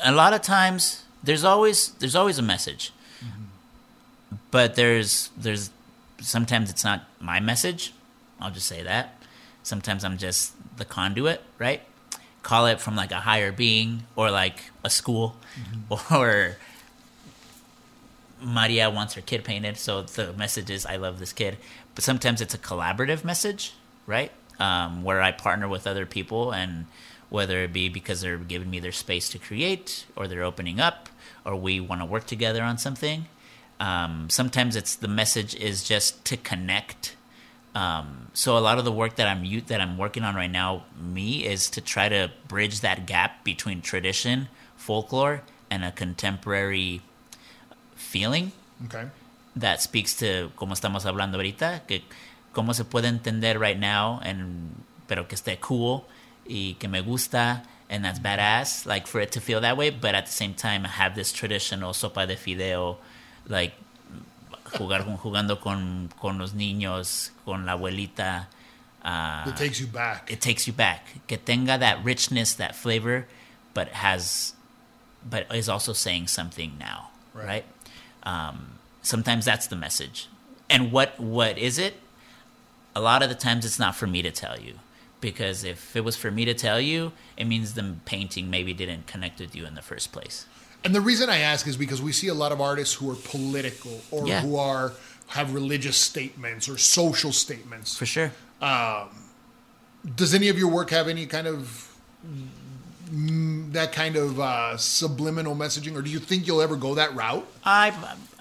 [0.02, 2.92] a lot of times there's always there's always a message,
[4.50, 5.70] but there's there's
[6.20, 7.92] sometimes it's not my message.
[8.40, 9.22] I'll just say that.
[9.62, 11.82] Sometimes I'm just the conduit, right?
[12.42, 15.36] Call it from like a higher being or like a school
[16.10, 16.56] or
[18.40, 21.56] Maria wants her kid painted, so the message is I love this kid.
[21.94, 23.72] But sometimes it's a collaborative message,
[24.06, 24.30] right?
[24.60, 26.86] Um, where I partner with other people, and
[27.28, 31.08] whether it be because they're giving me their space to create, or they're opening up,
[31.44, 33.26] or we want to work together on something.
[33.78, 37.14] Um, sometimes it's the message is just to connect.
[37.74, 40.84] Um, so a lot of the work that I'm that I'm working on right now,
[40.98, 47.02] me, is to try to bridge that gap between tradition, folklore, and a contemporary
[47.94, 48.52] feeling
[48.86, 49.08] Okay.
[49.54, 52.02] that speaks to como estamos hablando ahorita, que
[52.54, 56.04] cómo se puede entender right now, and pero que esté cool
[56.48, 60.14] y que me gusta, and that's badass, like for it to feel that way, but
[60.14, 62.96] at the same time I have this traditional sopa de fideo,
[63.48, 63.72] like
[64.64, 68.46] jugar jugando con, con los niños, con la abuelita.
[69.04, 70.30] Uh, It takes you back.
[70.30, 71.26] it takes you back.
[71.28, 73.26] Que tenga that richness, that flavor,
[73.74, 74.54] but has,
[75.28, 77.46] but is also saying something now, Right.
[77.46, 77.64] right?
[78.24, 80.28] Um, sometimes that's the message.
[80.68, 81.94] And what what is it?
[82.96, 84.80] A lot of the times it's not for me to tell you,
[85.20, 89.06] because if it was for me to tell you, it means the painting maybe didn't
[89.06, 90.46] connect with you in the first place.
[90.86, 93.16] And the reason I ask is because we see a lot of artists who are
[93.16, 94.40] political or Yeah.
[94.40, 94.92] who are
[95.28, 97.96] have religious statements or social statements.
[97.96, 98.30] For sure.
[100.14, 101.92] Does any of your work have any kind of
[102.24, 107.12] mm, that kind of uh, subliminal messaging, or do you think you'll ever go that
[107.16, 107.44] route?
[107.64, 107.92] I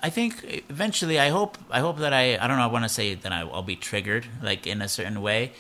[0.04, 2.90] I think eventually I hope I hope that I I don't know I want to
[2.90, 5.54] say that I, I'll be triggered like in a certain way,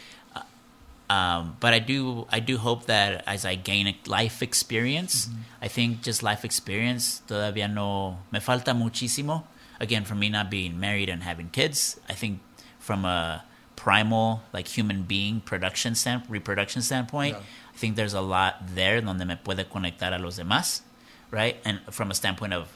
[1.10, 5.30] um, but I do I do hope that as I gain a life experience,
[5.62, 9.44] I think just life experience todavía no me falta muchísimo.
[9.80, 12.40] Again, from me not being married and having kids, I think
[12.80, 13.44] from a
[13.76, 17.44] primal like human being production stand reproduction standpoint, Yeah.
[17.74, 20.82] I think there's a lot there donde me puede conectar a los demás,
[21.30, 21.58] right?
[21.66, 22.70] And from a standpoint of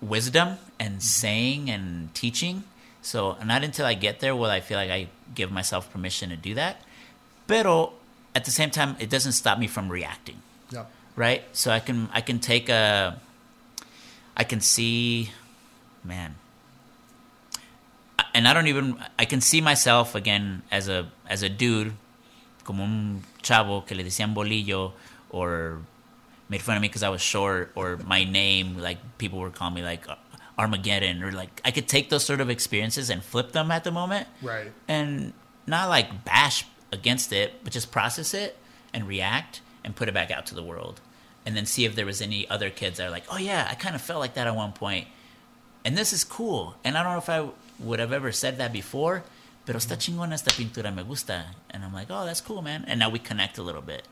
[0.00, 2.64] wisdom and saying and teaching.
[3.02, 6.36] So not until I get there will I feel like I give myself permission to
[6.36, 6.80] do that.
[7.48, 7.94] Pero
[8.36, 10.40] at the same time, it doesn't stop me from reacting,
[10.70, 10.84] Yeah.
[11.16, 11.42] right?
[11.52, 13.18] So I can I can take a
[14.36, 15.30] I can see,
[16.04, 16.36] man,
[18.34, 21.94] and I don't even I can see myself again as a as a dude,
[22.64, 24.92] como un chavo que le decían bolillo
[25.30, 25.80] or
[26.48, 29.74] made fun of me because I was short or my name like people were calling
[29.74, 30.06] me like
[30.58, 33.90] Armageddon or like I could take those sort of experiences and flip them at the
[33.90, 34.72] moment Right.
[34.88, 35.32] and
[35.66, 38.56] not like bash against it, but just process it
[38.92, 41.00] and react and put it back out to the world.
[41.46, 43.74] And then see if there was any other kids that are like, oh yeah, I
[43.74, 45.06] kind of felt like that at one point.
[45.84, 46.76] And this is cool.
[46.84, 49.22] And I don't know if I would have ever said that before,
[49.64, 50.20] pero está mm-hmm.
[50.20, 51.46] chingona esta pintura, me gusta.
[51.70, 52.84] And I'm like, oh, that's cool, man.
[52.86, 54.02] And now we connect a little bit.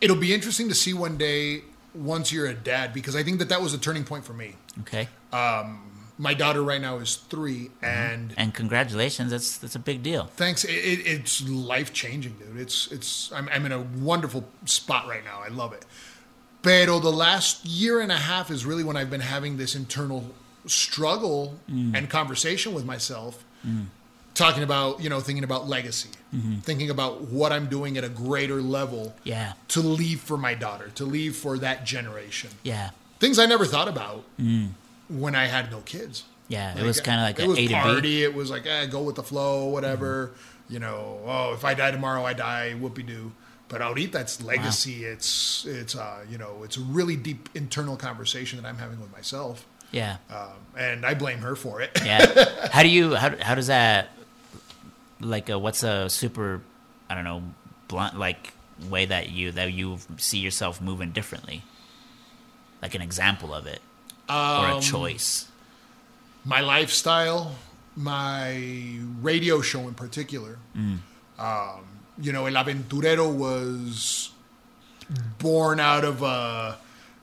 [0.00, 1.62] It'll be interesting to see one day
[1.94, 4.54] once you're a dad because I think that that was a turning point for me.
[4.80, 5.08] Okay.
[5.32, 7.84] Um, My daughter right now is 3 Mm-hmm.
[7.84, 10.24] and And congratulations, that's that's a big deal.
[10.36, 15.06] thanks it, it, it's life changing dude it's it's I'm, I'm in a wonderful spot
[15.08, 15.84] right now i love it
[16.62, 20.22] pero the last year and a half is really when i've been having this internal
[20.66, 21.94] struggle Mm.
[21.96, 23.44] and conversation with myself
[24.34, 26.56] talking about you know thinking about legacy Mm-hmm.
[26.68, 29.52] thinking about what i'm doing at a greater level Yeah.
[29.68, 32.90] to leave for my daughter to leave for that generation Yeah.
[33.18, 34.24] things i never thought about
[35.08, 36.72] when i had no kids Yeah.
[36.72, 36.80] Mm.
[36.80, 38.24] It was kind of like it was A party.
[38.24, 40.32] It was like, eh, go with the flow, whatever.
[40.70, 42.72] You know, oh, if I die tomorrow, I die.
[42.80, 43.32] Whoopie doo.
[43.68, 45.04] But ahorita, that's legacy.
[45.04, 49.12] It's it's uh, you know, it's a really deep internal conversation that I'm having with
[49.12, 50.16] myself, Yeah.
[50.32, 51.90] um, and I blame her for it.
[52.02, 52.24] Yeah.
[52.72, 54.08] how do you how how does that
[55.20, 56.62] like a, what's a super
[57.10, 57.42] I don't know
[57.88, 58.54] blunt like
[58.88, 61.60] way that you that you see yourself moving differently?
[62.80, 63.80] Like an example of it
[64.28, 65.46] or a Um, choice.
[66.44, 67.54] my lifestyle,
[67.96, 70.58] my radio show in particular.
[70.76, 70.98] Mm.
[71.38, 71.84] Um,
[72.20, 74.30] you know, El Aventurero was
[75.38, 76.76] born out of a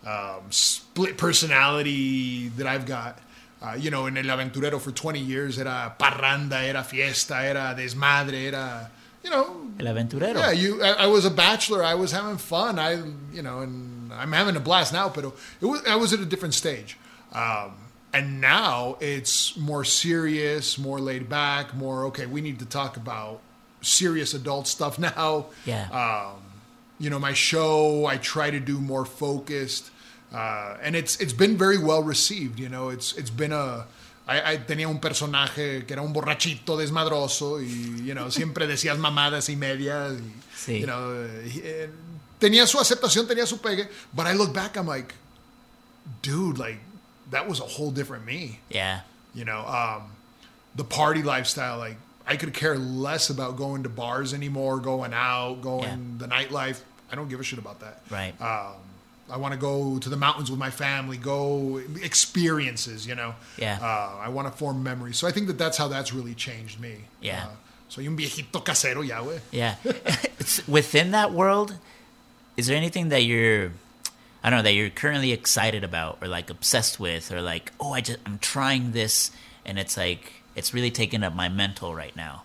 [0.06, 3.20] um, split personality that I've got.
[3.62, 8.46] Uh, you know, in El Aventurero for 20 years, era parranda, era fiesta, era desmadre,
[8.48, 8.92] era,
[9.24, 10.36] you know, El aventurero.
[10.36, 10.84] yeah, you.
[10.84, 11.84] I, I was a bachelor.
[11.84, 12.78] I was having fun.
[12.78, 13.02] I,
[13.34, 15.10] you know, and I'm having a blast now.
[15.10, 15.26] But
[15.62, 15.82] it was.
[15.88, 16.98] I was at a different stage,
[17.34, 17.72] um,
[18.14, 22.26] and now it's more serious, more laid back, more okay.
[22.26, 23.42] We need to talk about
[23.82, 25.46] serious adult stuff now.
[25.66, 25.88] Yeah.
[25.92, 26.42] Um,
[27.00, 29.92] you know, my show, I try to do more focused.
[30.34, 32.90] Uh, and it's it's been very well received, you know.
[32.90, 33.86] It's it's been a
[34.28, 38.98] I, I tenía un personaje que era un borrachito desmadroso y you know, siempre decías
[38.98, 40.80] mamadas y medias y, Sí.
[40.80, 41.12] you know,
[41.46, 41.90] eh,
[42.40, 45.14] tenía su aceptación, tenía su pegue, but I look back I'm like
[46.22, 46.78] dude, like
[47.32, 48.60] that was a whole different me.
[48.70, 49.02] Yeah.
[49.34, 50.04] You know, um,
[50.76, 55.62] the party lifestyle, like I could care less about going to bars anymore, going out,
[55.62, 55.98] going Yeah.
[56.20, 56.80] the nightlife.
[57.12, 58.02] I don't give a shit about that.
[58.10, 58.40] Right.
[58.42, 58.76] Um,
[59.30, 63.34] I want to go to the mountains with my family, go experiences, you know.
[63.58, 63.80] Yeah.
[63.82, 65.18] Uh, I want to form memories.
[65.18, 66.96] So I think that that's how that's really changed me.
[67.22, 67.46] Yeah.
[67.46, 67.50] Uh,
[67.90, 69.40] soy un viejito casero ya, güey.
[69.52, 69.76] Yeah.
[70.40, 71.76] It's- Within that world,
[72.58, 73.72] is there anything that you're,
[74.44, 77.94] I don't know, that you're currently excited about or like obsessed with or like, oh,
[77.94, 79.32] I just, I'm trying this
[79.66, 82.44] and it's like, it's really taking up my mental right now.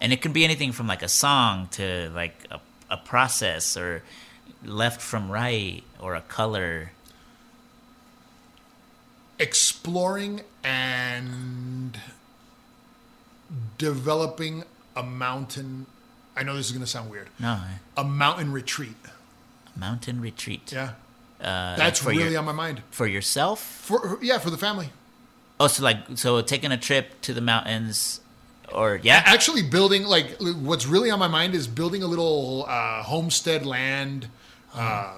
[0.00, 2.60] And it can be anything from like a song to like a,
[2.90, 4.02] a process or
[4.64, 6.92] left from right or a color.
[9.38, 11.98] Exploring and
[13.76, 14.64] developing
[14.96, 15.86] a mountain.
[16.38, 17.28] I know this is going to sound weird.
[17.40, 17.60] No,
[17.96, 18.96] A mountain retreat.
[19.76, 20.72] mountain retreat.
[20.72, 20.92] Yeah.
[21.40, 22.82] Uh, That's really your, on my mind.
[22.90, 23.60] for yourself.
[23.60, 24.90] For yeah, for the family.
[25.60, 28.20] Oh, so like so taking a trip to the mountains,
[28.72, 33.02] or yeah, Actually, building like what's really on my mind is building a little uh,
[33.02, 34.28] homestead land,
[34.74, 35.14] uh,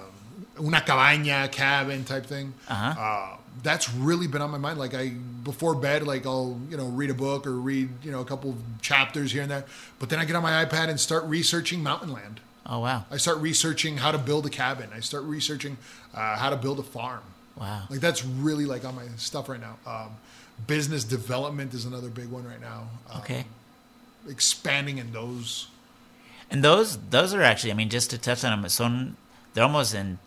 [0.59, 2.53] una cabaña, cabin type thing.
[2.67, 2.99] Uh-huh.
[3.01, 4.79] Uh, that's really been on my mind.
[4.79, 8.21] Like I before bed, like I'll you know read a book or read you know
[8.21, 9.65] a couple chapters here and there.
[9.99, 12.39] But then I get on my iPad and start researching mountain land.
[12.65, 14.89] Oh wow, I start researching how to build a cabin.
[14.95, 15.77] I start researching
[16.13, 17.21] uh, how to build a farm.
[17.57, 17.83] wow.
[17.89, 19.77] Like that's really like on my stuff right now.
[19.85, 20.11] Um,
[20.67, 22.87] business development is another big one right now.
[23.11, 23.45] Um, Okay.
[24.29, 25.67] expanding in those.
[26.49, 29.07] And those those are actually, I mean, just to touch on them, so
[29.53, 30.19] they're almost in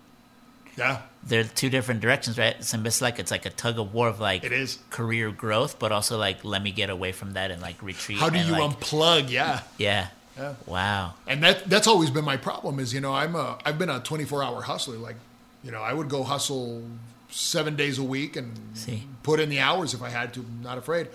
[0.77, 2.63] Yeah, they're two different directions, right?
[2.63, 4.79] So It's like it's like a tug of war of like It is.
[4.91, 8.19] career growth, but also like let me get away from that and like retreat.
[8.19, 9.31] how do you like, unplug?
[9.31, 10.09] Yeah, Yeah.
[10.37, 10.55] Yeah.
[10.67, 11.15] Wow.
[11.29, 12.81] and that that's always been my problem.
[12.81, 14.97] Is you know I'm a I've been a 24 hour hustler.
[14.97, 15.17] Like
[15.63, 16.83] you know I would go hustle
[17.31, 19.05] seven days a week and See.
[19.23, 20.45] put in the hours if I had to.
[20.63, 21.09] Not afraid.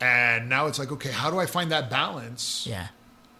[0.00, 2.66] And now it's like okay, how do I find that balance?
[2.66, 2.88] Yeah.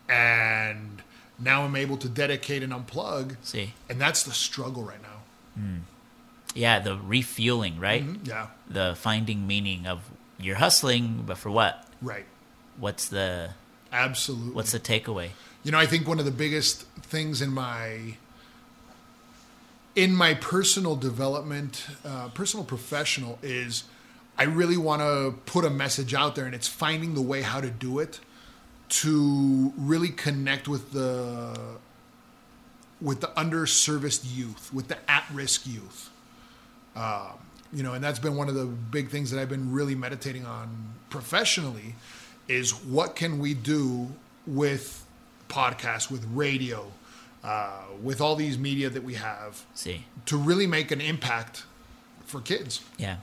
[0.09, 1.03] And
[1.39, 3.37] now I'm able to dedicate and unplug.
[3.43, 3.75] See.
[3.91, 5.19] And that's the struggle right now.
[5.61, 5.77] Hmm.
[6.57, 8.05] Yeah, the refueling, right?
[8.25, 10.03] Yeah, The finding meaning of
[10.39, 11.87] you're hustling, but for what?
[12.03, 12.27] right.
[12.79, 13.51] What's the
[13.93, 14.53] Absolutely.
[14.53, 15.31] what's the takeaway?
[15.65, 18.17] You know, I think one of the biggest things in my
[19.95, 23.85] in my personal development, uh, personal professional, is
[24.37, 27.61] I really want to put a message out there, and it's finding the way how
[27.63, 28.21] to do it
[28.89, 31.59] to really connect with the
[33.01, 36.11] with the underserviced youth, with the at-risk youth.
[36.97, 37.39] Um,
[37.73, 40.47] you know, and that's been one of the big things that I've been really meditating
[40.47, 41.95] on professionally
[42.49, 44.09] is what can we do
[44.47, 45.05] with
[45.49, 46.91] podcasts, with radio,
[47.45, 50.07] uh, with all these media that we have See.
[50.27, 51.65] to really make an impact
[52.25, 52.83] for kids.
[52.97, 53.17] Yeah.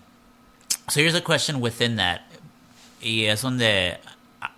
[0.90, 2.24] So here's a question within that.
[3.02, 3.98] Y es donde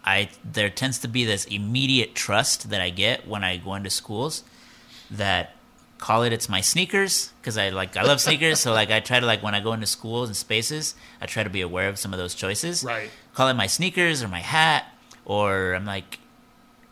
[0.03, 3.89] I there tends to be this immediate trust that I get when I go into
[3.89, 4.43] schools
[5.09, 5.55] that
[5.97, 9.19] call it it's my sneakers because I like I love sneakers so like I try
[9.19, 11.97] to like when I go into schools and spaces I try to be aware of
[11.97, 12.83] some of those choices.
[12.83, 13.09] Right.
[13.33, 14.85] Call it my sneakers or my hat
[15.25, 16.19] or I'm like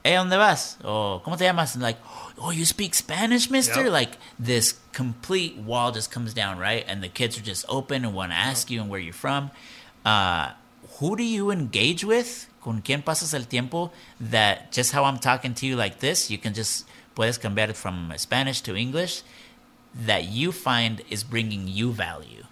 [0.04, 0.78] hey, ¿dónde vas?
[0.84, 1.76] Or, ¿cómo te llamas?
[1.76, 1.98] And like,
[2.38, 3.84] oh, you speak Spanish, mister?
[3.84, 3.92] Yep.
[3.92, 6.84] Like, this complete wall just comes down, right?
[6.88, 9.52] And the kids are just open and want to ask you and where you're from.
[10.06, 10.52] Uh,
[11.00, 12.48] who do you engage with?
[12.62, 13.92] ¿Con quién pasas el tiempo?
[14.20, 16.86] That just how I'm talking to you like this, you can just,
[17.16, 19.24] puedes cambiar it from Spanish to English,
[19.94, 22.44] that you find is bringing you value.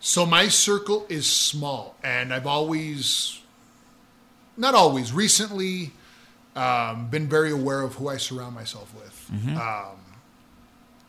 [0.00, 3.40] So my circle is small, and I've always,
[4.56, 5.92] not always, recently,
[6.54, 9.30] um, been very aware of who I surround myself with.
[9.58, 9.96] Um,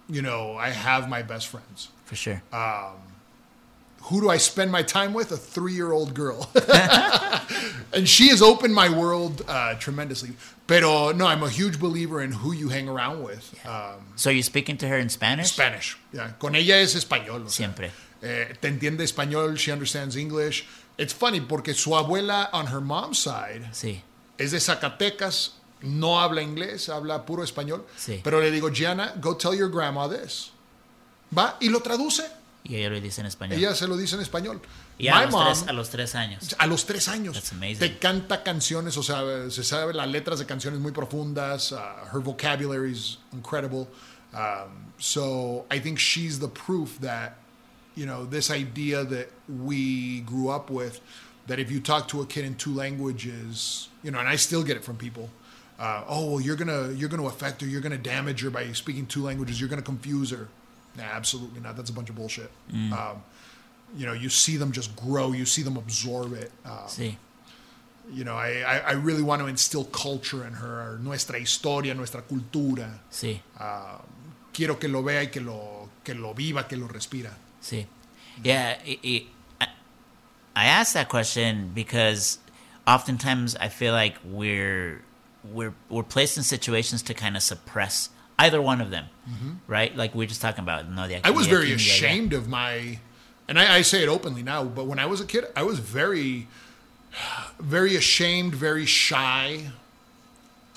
[0.09, 1.89] you know, I have my best friends.
[2.05, 2.41] For sure.
[4.09, 5.31] Who do I spend my time with?
[5.31, 6.49] A three-year-old girl,
[7.93, 10.31] and she has opened my world uh, tremendously.
[10.67, 13.53] Pero no, I'm a huge believer in who you hang around with.
[13.65, 15.51] Um, so you're speaking to her in Spanish?
[15.51, 15.97] Spanish.
[16.13, 16.31] Yeah.
[16.39, 17.45] Con ella es español.
[17.45, 17.91] o sea, Siempre.
[18.21, 19.57] eh, te entiende español.
[19.57, 20.65] She understands English.
[20.97, 24.01] It's funny porque su abuela on her mom's side Sí.
[24.37, 25.51] es de Zacatecas.
[25.81, 27.85] No habla inglés, habla puro español.
[27.97, 28.19] Sí.
[28.23, 30.51] Pero le digo, Gianna, go tell your grandma this.
[31.35, 32.23] Va y lo traduce.
[32.69, 33.57] Y ella lo dice en español.
[33.57, 34.61] Ella se lo dice en español.
[34.99, 36.55] y a los, mom, tres, a los tres años.
[36.57, 40.79] a los tres años, te canta canciones, o sea, se sabe las letras de canciones
[40.79, 41.71] muy profundas.
[41.71, 41.77] Uh,
[42.13, 43.87] her vocabulary is incredible.
[44.33, 47.37] Um, so I think she's the proof that,
[47.95, 51.01] you know, this idea that we grew up with,
[51.47, 54.63] that if you talk to a kid in two languages, you know, and I still
[54.63, 55.31] get it from people.
[55.79, 59.05] Uh, oh well, you're gonna you're gonna affect her, you're gonna damage her by speaking
[59.07, 60.49] two languages, you're gonna confuse her.
[60.97, 61.75] Nah, absolutely not.
[61.77, 62.49] That's a bunch of bullshit.
[62.73, 63.23] Um,
[63.95, 66.51] you know, you see them just grow, you see them absorb it.
[66.65, 67.15] Um, Sí.
[68.11, 72.21] you know, I, I, I really want to instill culture in her, nuestra historia, nuestra
[72.21, 72.99] cultura.
[73.11, 73.39] Sí.
[74.53, 77.31] Quiero que lo vea y que lo, que lo viva, que lo respira.
[77.61, 77.85] Sí.
[78.43, 79.27] Yeah, i i
[79.61, 79.67] I,
[80.55, 82.39] I asked that question because
[82.87, 85.01] oftentimes I feel like we're
[85.43, 89.05] we're we're placed in situations to kind of suppress either one of them,
[89.67, 89.95] right?
[89.95, 90.89] Like we are just talking about.
[90.89, 91.25] No, Mm-hmm.
[91.25, 91.77] I was very aquí, de allá.
[91.77, 92.99] ashamed of my,
[93.47, 95.79] and I, I say it openly now, but when I was a kid, I was
[95.79, 96.47] very,
[97.59, 99.71] very ashamed, very shy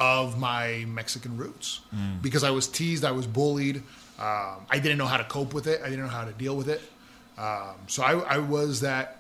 [0.01, 1.81] of my Mexican roots
[2.23, 3.77] because I was teased, I was bullied.
[4.19, 5.81] Um, I didn't know how to cope with it.
[5.85, 6.81] I didn't know how to deal with it.
[7.39, 9.19] Um, so I, I was that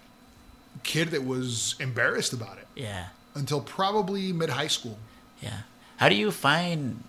[0.83, 4.99] kid that was embarrassed about it Yeah, until probably mid high school.
[5.41, 5.59] yeah.
[5.99, 7.03] How do you find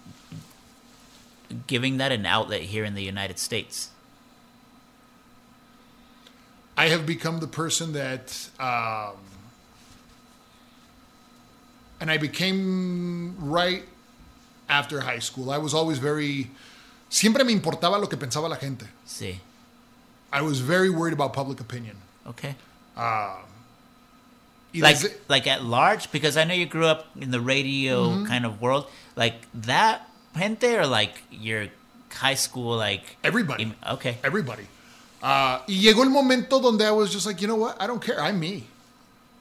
[1.67, 3.89] giving that an outlet here in the United States?
[6.75, 9.17] I have become the person that, um,
[12.01, 13.83] and I became right
[14.67, 15.51] after high school.
[15.51, 16.49] I was always very,
[17.09, 18.85] siempre me importaba lo que pensaba la gente.
[19.05, 19.37] Sí.
[20.31, 21.97] I was very worried about public opinion.
[22.27, 22.55] Okay.
[24.73, 24.97] Y like
[25.29, 28.25] like at large because I know you grew up in the radio Mm-hmm.
[28.25, 31.67] kind of world like that gente or like your
[32.11, 33.73] high school like Everybody.
[33.93, 34.67] okay everybody.
[35.21, 37.81] Uh, y llegó el momento donde I was just like, you know what?
[37.81, 38.19] I don't care.
[38.19, 38.65] I'm me.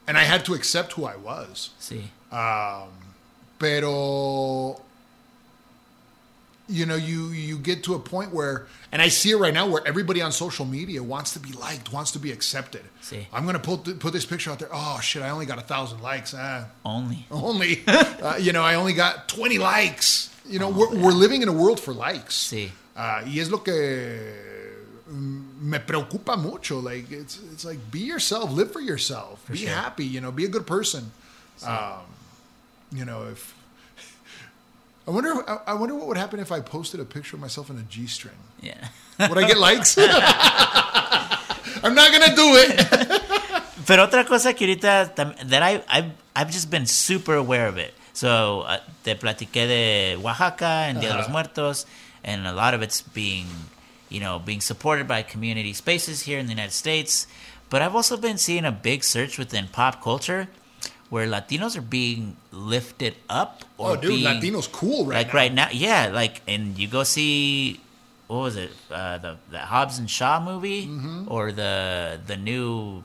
[0.07, 1.71] And I had to accept who I was.
[1.79, 2.11] See.
[2.31, 2.89] sí
[3.59, 4.81] pero
[6.69, 9.69] you know you you get to a point where and i see it right now
[9.69, 13.27] where everybody on social media wants to be liked wants to be accepted Sí.
[13.33, 15.63] i'm gonna put th- put this picture out there oh shit i only got a
[15.63, 20.69] thousand likes ah, only only uh, you know i only got 20 likes you know
[20.69, 22.35] we're, we're living in a world for likes.
[22.37, 22.71] Sí.
[22.97, 23.73] uh, y es lo que
[25.09, 26.81] mm, me preocupa mucho.
[26.81, 29.45] Like it's it's like be yourself live for yourself.
[29.51, 29.71] Be sure.
[29.71, 31.13] happy you know be a good person.
[31.67, 32.07] Um,
[32.91, 33.55] you know if
[35.07, 37.71] I wonder I, I wonder what would happen if I posted a picture of myself
[37.71, 38.89] in a G-string yeah.
[39.19, 39.97] Would I get likes?
[41.85, 43.63] I'm not gonna do it.
[43.87, 47.95] Pero otra cosa que ahorita that I I've, I've just been super aware of it
[48.13, 51.87] so uh, te platiqué de Oaxaca and Dia de los Muertos
[52.25, 53.47] and a lot of it's being
[54.09, 57.27] you know being supported by community spaces here in the United States.
[57.71, 60.49] But I've also been seeing a big search within pop culture
[61.09, 65.35] where Latinos are being lifted up or oh dude being, Latino's cool right like now.
[65.41, 67.81] right now yeah like and you go see
[68.29, 71.33] what was it uh, the the Hobbs and Shaw movie Mm-hmm.
[71.33, 73.05] or the the new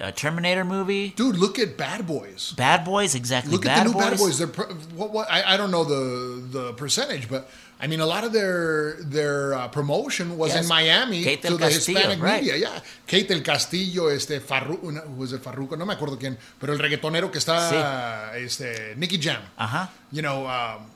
[0.00, 3.88] uh, Terminator movie dude look at Bad Boys Bad Boys exactly Look Bad at the
[3.90, 4.10] new Boys.
[4.10, 4.38] Bad Boys.
[4.38, 4.48] They're
[4.96, 7.48] what, what I, I don't know the the percentage, but
[7.80, 10.62] I mean a lot of their their uh, promotion was Yes.
[10.64, 12.40] in Miami Kate del Castillo, Hispanic right.
[12.42, 12.56] media.
[12.56, 15.76] Yeah, Kate del Castillo, este Farruko, no, who was it Farruko?
[15.76, 19.42] No me acuerdo quién, pero el reggaetonero que está, este Nicky Jam.
[19.58, 19.88] Ajá.
[20.12, 20.86] You know, um,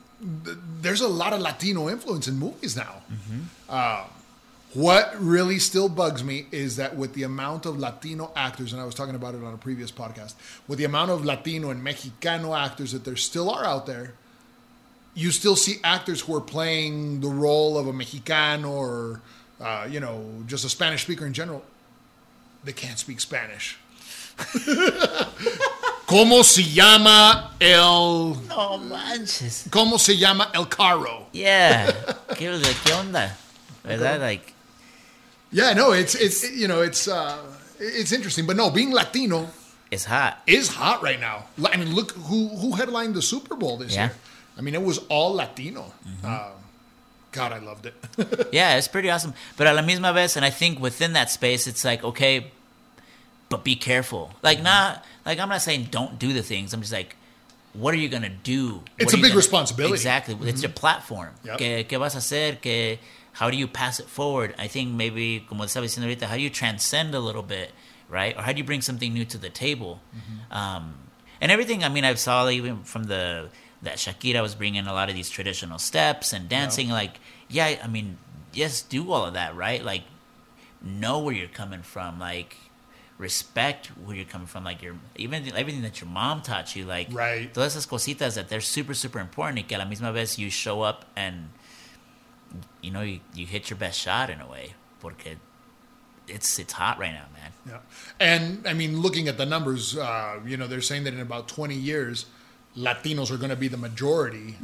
[0.43, 3.01] th- there's a lot of Latino influence in movies now.
[3.69, 4.03] Uh,
[4.73, 8.85] what really still bugs me is that with the amount of Latino actors, and I
[8.85, 10.35] was talking about it on a previous podcast,
[10.67, 14.13] with the amount of Latino and Mexicano actors that there still are out there,
[15.13, 19.21] you still see actors who are playing the role of a Mexicano or,
[19.59, 21.63] uh, you know, just a Spanish speaker in general.
[22.63, 23.77] They can't speak Spanish.
[26.07, 31.27] ¿Cómo se llama el no manches ¿Cómo se llama el carro?
[31.31, 31.85] yeah
[32.35, 33.37] qué, qué onda
[33.83, 34.53] verdad like
[35.51, 37.37] Yeah, no, it's it's you know it's uh,
[37.79, 39.49] it's interesting, but no, being Latino
[39.91, 41.45] it's hot is hot right now.
[41.65, 44.05] I mean, look who who headlined the Super Bowl this Yeah.
[44.05, 44.13] year.
[44.57, 45.91] I mean, it was all Latino.
[46.23, 46.51] Um,
[47.33, 47.95] God, I loved it.
[48.51, 51.65] yeah it's pretty awesome but a la misma vez and I think within that space
[51.65, 52.51] it's like okay
[53.49, 54.65] but be careful like Mm-hmm.
[54.65, 57.15] not like I'm not saying don't do the things I'm just like
[57.73, 59.93] what are you gonna do It's a big gonna- responsibility.
[59.93, 61.57] exactly it's your platform Yep.
[61.57, 62.99] ¿Qué, qué vas a hacer que
[63.33, 64.53] how do you pass it forward?
[64.57, 67.71] I think maybe como estaba diciendo ahorita how do you transcend a little bit
[68.09, 68.35] right?
[68.37, 70.01] Or how do you bring something new to the table?
[70.51, 70.95] Um,
[71.39, 73.49] and everything I mean I saw even from the
[73.83, 77.19] that Shakira was bringing a lot of these traditional steps and dancing like
[77.49, 78.17] yeah I mean
[78.53, 79.83] yes do all of that right?
[79.83, 80.03] Like
[80.83, 82.57] know where you're coming from, like
[83.17, 87.07] respect where you're coming from, like your even everything that your mom taught you, like
[87.11, 87.53] Right.
[87.53, 90.49] todas esas cositas that they're super super important y que a la misma vez you
[90.49, 91.49] show up and
[92.81, 95.37] you know you, you hit your best shot in a way porque
[96.27, 97.51] it's it's hot right now, man.
[97.67, 97.79] Yeah.
[98.19, 101.47] And I mean, looking at the numbers, uh, you know, they're saying that in about
[101.47, 102.25] 20 years,
[102.77, 104.55] Latinos are going to be the majority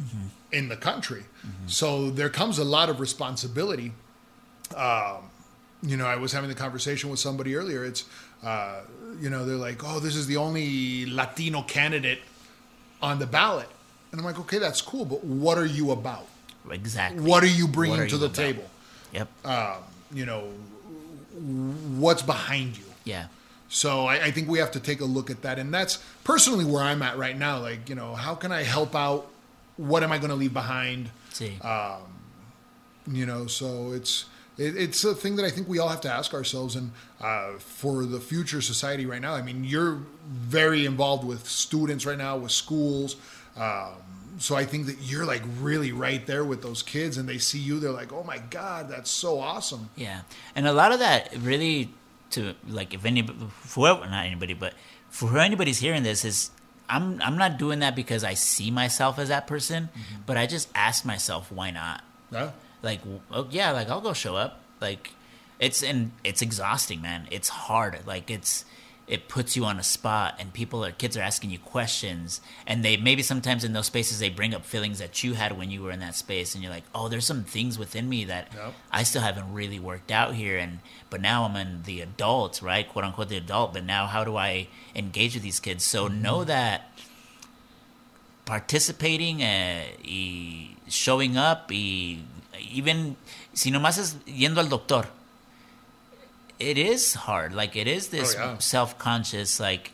[0.52, 1.26] in the country.
[1.68, 3.92] So there comes a lot of responsibility.
[4.76, 5.30] Um,
[5.84, 7.84] you know, I was having the conversation with somebody earlier.
[7.84, 8.06] It's,
[8.44, 8.82] uh,
[9.20, 12.20] you know, they're like, oh, this is the only Latino candidate
[13.02, 13.70] on the ballot.
[14.12, 16.28] And I'm like, okay, that's cool, but what are you about?
[16.72, 17.22] Exactly.
[17.22, 18.36] What are you bringing are to you the about?
[18.36, 18.70] table?
[19.14, 19.30] Yep.
[20.14, 20.50] You know,
[21.98, 22.86] what's behind you?
[23.04, 23.28] yeah.
[23.70, 26.64] So I, I think we have to take a look at that, and that's personally
[26.64, 27.60] where I'm at right now.
[27.60, 29.28] Like, you know, how can I help out?
[29.76, 31.10] What am I going to leave behind?
[31.34, 31.60] See.
[33.12, 34.26] You know, so it's
[34.58, 36.76] it, it's a thing that I think we all have to ask ourselves.
[36.76, 36.92] And
[37.22, 42.18] uh, for the future society right now, I mean, you're very involved with students right
[42.18, 43.18] now, with schools.
[43.56, 43.94] Um,
[44.38, 47.60] so I think that you're like really right there with those kids, and they see
[47.60, 50.22] you, they're like, "Oh my God, that's so awesome!" Yeah,
[50.56, 51.94] and a lot of that really
[52.32, 53.28] to like if any
[53.74, 54.74] whoever not anybody but
[55.10, 56.52] for anybody's hearing this is
[56.90, 60.22] I'm I'm not doing that because I see myself as that person, mm-hmm.
[60.26, 62.04] but I just ask myself why not.
[62.32, 64.62] Yeah, Like oh yeah, like I'll go show up.
[64.80, 65.12] Like
[65.60, 67.28] it's and it's exhausting, man.
[67.32, 68.00] It's hard.
[68.06, 68.64] Like it's
[69.08, 72.84] it puts you on a spot and people or kids are asking you questions and
[72.84, 75.82] they maybe sometimes in those spaces they bring up feelings that you had when you
[75.82, 78.74] were in that space and you're like oh there's some things within me that Yep.
[78.92, 80.58] i still haven't really worked out here.
[80.58, 80.80] And
[81.10, 82.88] but now i'm in the adult right?
[82.88, 85.86] Quote unquote the adult but now how do i engage with these kids?
[85.86, 86.92] So know that
[88.46, 92.20] participating uh, y showing up y
[92.72, 93.16] even
[93.54, 95.08] si nomás es yendo al doctor
[96.60, 98.58] it is hard like it is this Oh, yeah.
[98.60, 99.92] self-conscious like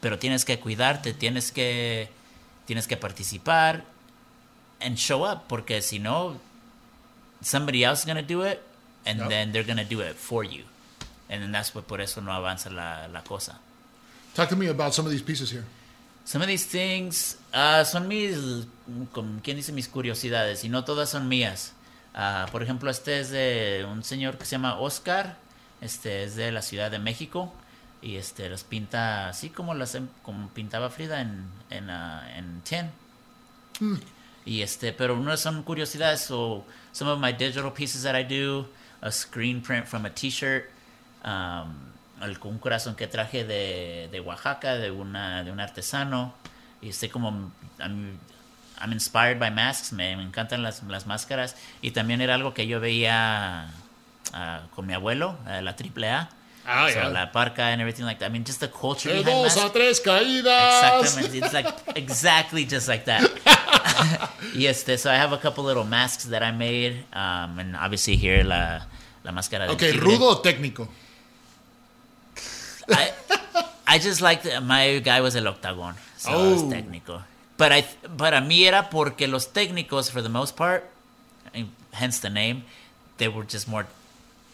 [0.00, 2.08] pero tienes que cuidarte tienes que
[2.66, 3.84] tienes que participar
[4.80, 6.38] and show up porque si no
[7.42, 8.62] somebody else is going to do it
[9.06, 9.28] and Yep.
[9.28, 10.64] then they're going to do it for you
[11.30, 13.58] and then that's what por eso no avanza la, la cosa
[14.34, 15.64] talk to me about some of these pieces here.
[16.24, 18.36] Some of these things ah, son mis,
[19.12, 21.72] como quien dice, mis curiosidades, y no todas son mías.
[22.14, 25.38] Ah, por ejemplo, este es de un señor que se llama Oscar,
[25.80, 27.52] este es de la Ciudad de México,
[28.00, 32.60] y este los pinta así como las em- como pintaba Frida en, en, ah, en
[32.62, 32.90] tin.
[34.44, 36.20] Y este, pero no son curiosidades.
[36.22, 38.66] So some of my digital pieces that I do,
[39.02, 40.70] a screen print from a T-shirt,
[41.24, 41.74] um,
[42.20, 46.34] un corazón que traje de, de Oaxaca, de una de un artesano.
[46.80, 48.18] Y estoy como I'm,
[48.80, 51.56] I'm inspired by masks, me, me encantan las, las máscaras.
[51.82, 53.70] Y también era algo que yo veía
[54.34, 56.28] ah, con mi abuelo, eh, la AAA.
[56.70, 57.08] Ah, so yeah.
[57.08, 58.26] La parca and everything like that.
[58.26, 59.70] I mean, just the culture De behind dos masks.
[59.70, 60.82] a tres caídas.
[61.00, 61.38] Exactamente.
[61.38, 63.24] It's like exactly just like that.
[64.54, 68.42] yes, so I have a couple little masks that I made, um, and obviously here
[68.44, 68.80] la
[69.24, 69.60] la máscara.
[69.66, 70.00] del Ok, tigre.
[70.00, 70.88] rudo o técnico.
[72.90, 73.12] I,
[73.86, 76.52] I just like my guy was el octagon, so Oh.
[76.52, 77.22] was técnico.
[77.56, 77.84] But I,
[78.16, 80.84] but a mí era porque los técnicos, for the most part,
[81.92, 82.62] hence the name,
[83.16, 83.86] they were just more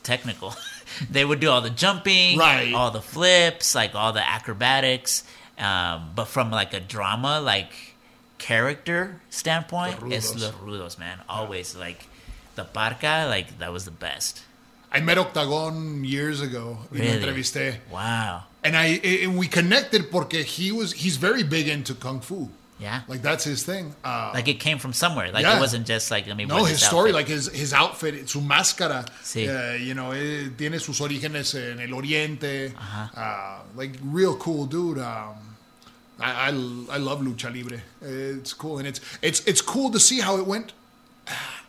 [0.04, 0.54] technical.
[1.10, 2.72] they would do all the jumping, Right.
[2.72, 5.24] all the flips, like all the acrobatics.
[5.58, 7.72] Um, but from like a drama, like
[8.38, 11.18] character standpoint, it's los rudos, man.
[11.28, 12.06] Always like
[12.54, 14.42] the parca, like that was the best.
[14.92, 16.78] I met Octagon years ago.
[16.90, 17.08] Really?
[17.08, 17.78] entrevisté.
[17.90, 18.44] Wow.
[18.62, 22.48] And I and we connected because he was he's very big into kung fu.
[22.84, 23.00] Yeah.
[23.08, 23.94] Like that's his thing.
[24.04, 25.32] Uh, Like it came from somewhere.
[25.32, 25.56] Like Yeah.
[25.56, 26.48] it wasn't just like I mean.
[26.48, 27.14] no, his story, outfit?
[27.20, 29.48] like his his outfit, su máscara, Sí.
[29.48, 32.72] uh, you know, eh, tiene sus orígenes en el Oriente.
[32.76, 33.20] Uh-huh.
[33.20, 34.98] Uh, like real cool dude.
[34.98, 35.36] Um,
[36.20, 36.48] I, I
[36.96, 37.80] I love lucha libre.
[38.02, 40.72] It's cool, and it's it's it's cool to see how it went.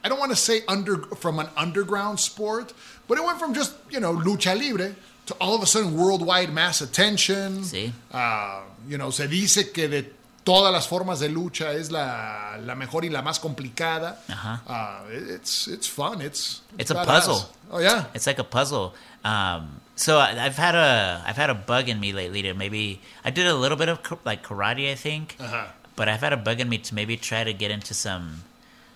[0.04, 2.74] I don't want to say under from an underground sport,
[3.08, 4.96] but it went from just you know lucha libre
[5.28, 7.64] to all of a sudden worldwide mass attention.
[7.64, 7.92] Sí.
[8.14, 10.06] Ah, you know, se dice que de
[10.46, 14.22] todas las formas de lucha es la, la mejor y la más complicada.
[14.30, 14.62] Ajá.
[14.68, 16.22] Ah, it's it's fun.
[16.22, 17.06] It's It's a badass.
[17.06, 17.50] puzzle.
[17.72, 18.06] Oh yeah.
[18.14, 18.94] It's like a puzzle.
[19.26, 23.32] Um, so I've had a I've had a bug in me lately to maybe I
[23.32, 25.66] did a little bit of like karate I think, Uh-huh.
[25.98, 28.44] but I've had a bug in me to maybe try to get into some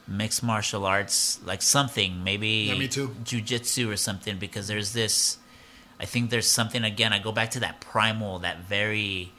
[0.07, 3.09] mixed martial arts like something maybe Yeah, me too.
[3.23, 5.37] jujitsu or something because there's this
[5.99, 9.31] I think there's something again I go back to that primal that very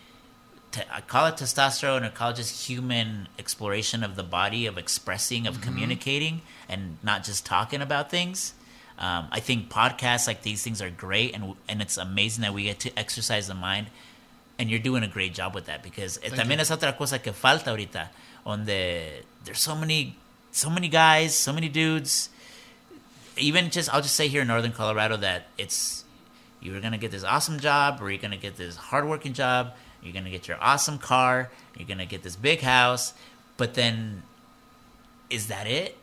[0.72, 4.78] te- I call it testosterone or call it just human exploration of the body, of
[4.78, 8.54] expressing, of communicating, and not just talking about things.
[8.98, 12.64] Um, I think podcasts like these things are great, and and it's amazing that we
[12.64, 13.86] get to exercise the mind.
[14.58, 16.60] And you're doing a great job with that because eh, también you.
[16.60, 18.08] es otra cosa que falta ahorita,
[18.44, 20.16] donde there's so many,
[20.52, 22.28] so many guys, so many dudes.
[23.38, 26.04] Even just, I'll just say here in Northern Colorado that it's
[26.60, 29.72] you're gonna get this awesome job, or you're gonna get this hardworking job.
[30.02, 31.50] You're gonna get your awesome car.
[31.76, 33.12] You're gonna get this big house,
[33.56, 34.22] but then,
[35.28, 35.96] is that it?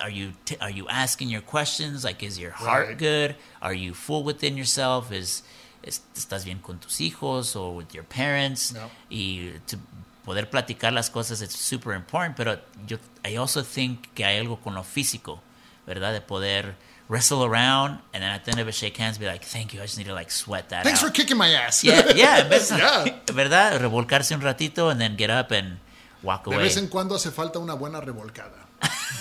[0.00, 2.04] Are you t- are you asking your questions?
[2.04, 2.98] Like, is your heart Right.
[2.98, 3.36] good?
[3.60, 5.12] Are you full within yourself?
[5.12, 5.42] Is,
[5.82, 8.72] is estás bien con tus hijos or with your parents?
[8.72, 8.90] No.
[9.10, 9.76] Y to
[10.24, 12.34] poder platicar las cosas es super important.
[12.36, 15.40] Pero yo I also think que hay algo con lo físico,
[15.86, 16.76] verdad, de poder
[17.10, 19.80] wrestle around and then at the end of it shake hands, be like, thank you.
[19.80, 21.08] I just need to like sweat that Thanks out.
[21.08, 21.82] for kicking my ass.
[21.82, 23.04] Yeah, yeah, Yeah.
[23.26, 23.80] ¿verdad?
[23.82, 25.78] Revolcarse un ratito and then get up and
[26.22, 26.56] walk away.
[26.58, 28.66] De vez en cuando hace falta una buena revolcada.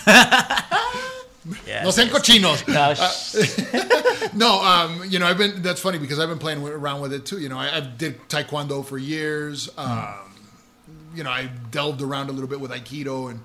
[1.66, 1.84] Yeah.
[1.84, 2.68] No sean cochinos.
[2.68, 5.62] No, sh- No, um, you know, I've been.
[5.62, 7.40] That's funny because I've been playing with, around with it too.
[7.40, 9.70] You know, I, I did taekwondo for years.
[9.78, 10.16] Um,
[11.16, 13.40] you know, I delved around a little bit with aikido, and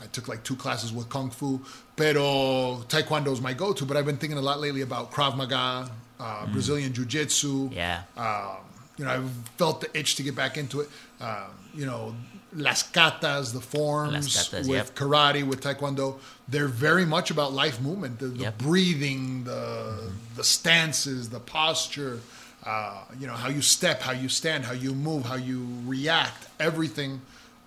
[0.00, 1.60] I took like two classes with kung fu.
[2.00, 3.84] Pero taekwondo is my go-to.
[3.84, 7.70] But I've been thinking a lot lately about krav maga, uh, Brazilian jiu-jitsu.
[7.72, 8.02] yeah.
[8.16, 8.56] Um,
[8.96, 10.88] you know, I've felt the itch to get back into it.
[11.20, 12.14] Um, you know,
[12.54, 14.94] las katas, the forms Las katas, with yep.
[14.94, 18.58] karate, with taekwondo, they're very much about life movement, the, the Yep.
[18.58, 22.20] breathing, the the stances, the posture.
[22.64, 26.46] Uh, you know, how you step, how you stand, how you move, how you react.
[26.58, 27.20] Everything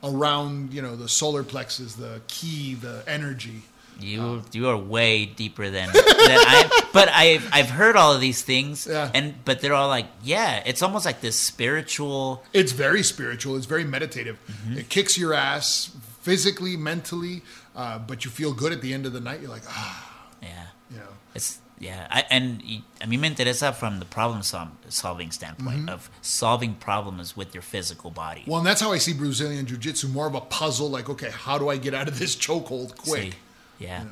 [0.04, 3.62] around you know the solar plexus, the chi, the energy.
[4.00, 6.70] You you are way deeper than, than I.
[6.94, 9.10] But I've I've heard all of these things, Yeah.
[9.14, 12.44] and but they're all like, yeah, it's almost like this spiritual.
[12.54, 13.56] It's very spiritual.
[13.58, 14.38] It's very meditative.
[14.48, 14.78] Mm-hmm.
[14.80, 15.92] It kicks your ass
[16.22, 17.42] physically, mentally,
[17.76, 19.42] uh, but you feel good at the end of the night.
[19.42, 21.04] You're like, ah, Yeah, you know.
[21.36, 22.08] it's yeah.
[22.10, 22.64] I, and
[23.02, 25.90] I mean, me interesa from the problem sol- solving standpoint Mm-hmm.
[25.90, 28.44] of solving problems with your physical body.
[28.48, 30.90] Well, and that's how I see Brazilian Jiu Jitsu more of a puzzle.
[30.90, 33.34] Like, okay, how do I get out of this chokehold quick?
[33.34, 33.38] See?
[33.84, 34.04] Yeah,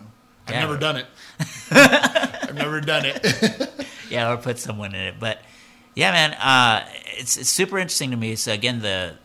[0.47, 0.59] I've Yeah.
[0.61, 1.05] never done it.
[1.71, 3.87] I've never done it.
[4.09, 5.15] yeah, or put someone in it.
[5.19, 5.39] But
[5.95, 6.85] yeah, man, uh,
[7.17, 8.35] it's it's super interesting to me.
[8.35, 9.15] So again, the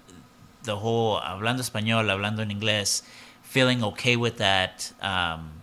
[0.62, 3.03] the whole hablando español, hablando en inglés,
[3.42, 5.62] feeling okay with that, um,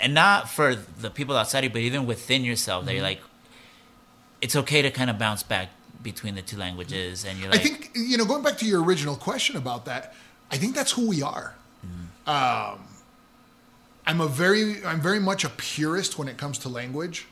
[0.00, 3.22] and not for the people outside you, but even within yourself, that you're Mm-hmm.
[3.22, 5.70] like, it's okay to kind of bounce back
[6.02, 9.16] between the two languages, and you're I think you know, going back to your original
[9.16, 10.14] question about that,
[10.50, 11.54] I think that's who we are.
[12.26, 12.80] Um,
[14.06, 17.26] I'm a very, I'm very much a purist when it comes to language.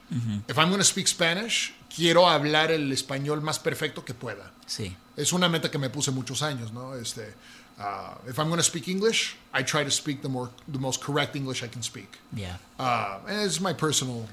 [0.49, 4.51] If I'm going to speak Spanish, quiero hablar el español más perfecto que pueda.
[4.66, 6.95] sí, Es una meta que me puse muchos años, ¿no?
[6.95, 7.35] Este,
[7.79, 11.01] uh, if I'm going to speak English, I try to speak the more, the most
[11.01, 12.18] correct English I can speak.
[12.35, 14.27] yeah, Uh, and it's my personal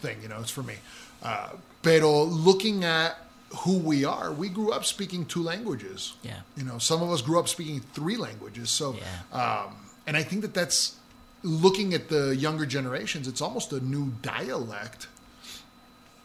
[0.00, 0.74] thing, you know, it's for me.
[1.22, 1.48] Uh,
[1.82, 3.16] pero looking at
[3.64, 6.14] who we are, we grew up speaking two languages.
[6.22, 6.42] Yeah.
[6.56, 8.70] You know, some of us grew up speaking three languages.
[8.70, 9.64] So, Yeah.
[9.66, 9.74] um,
[10.06, 10.94] and I think that that's
[11.42, 15.06] looking at the younger generations, it's almost a new dialect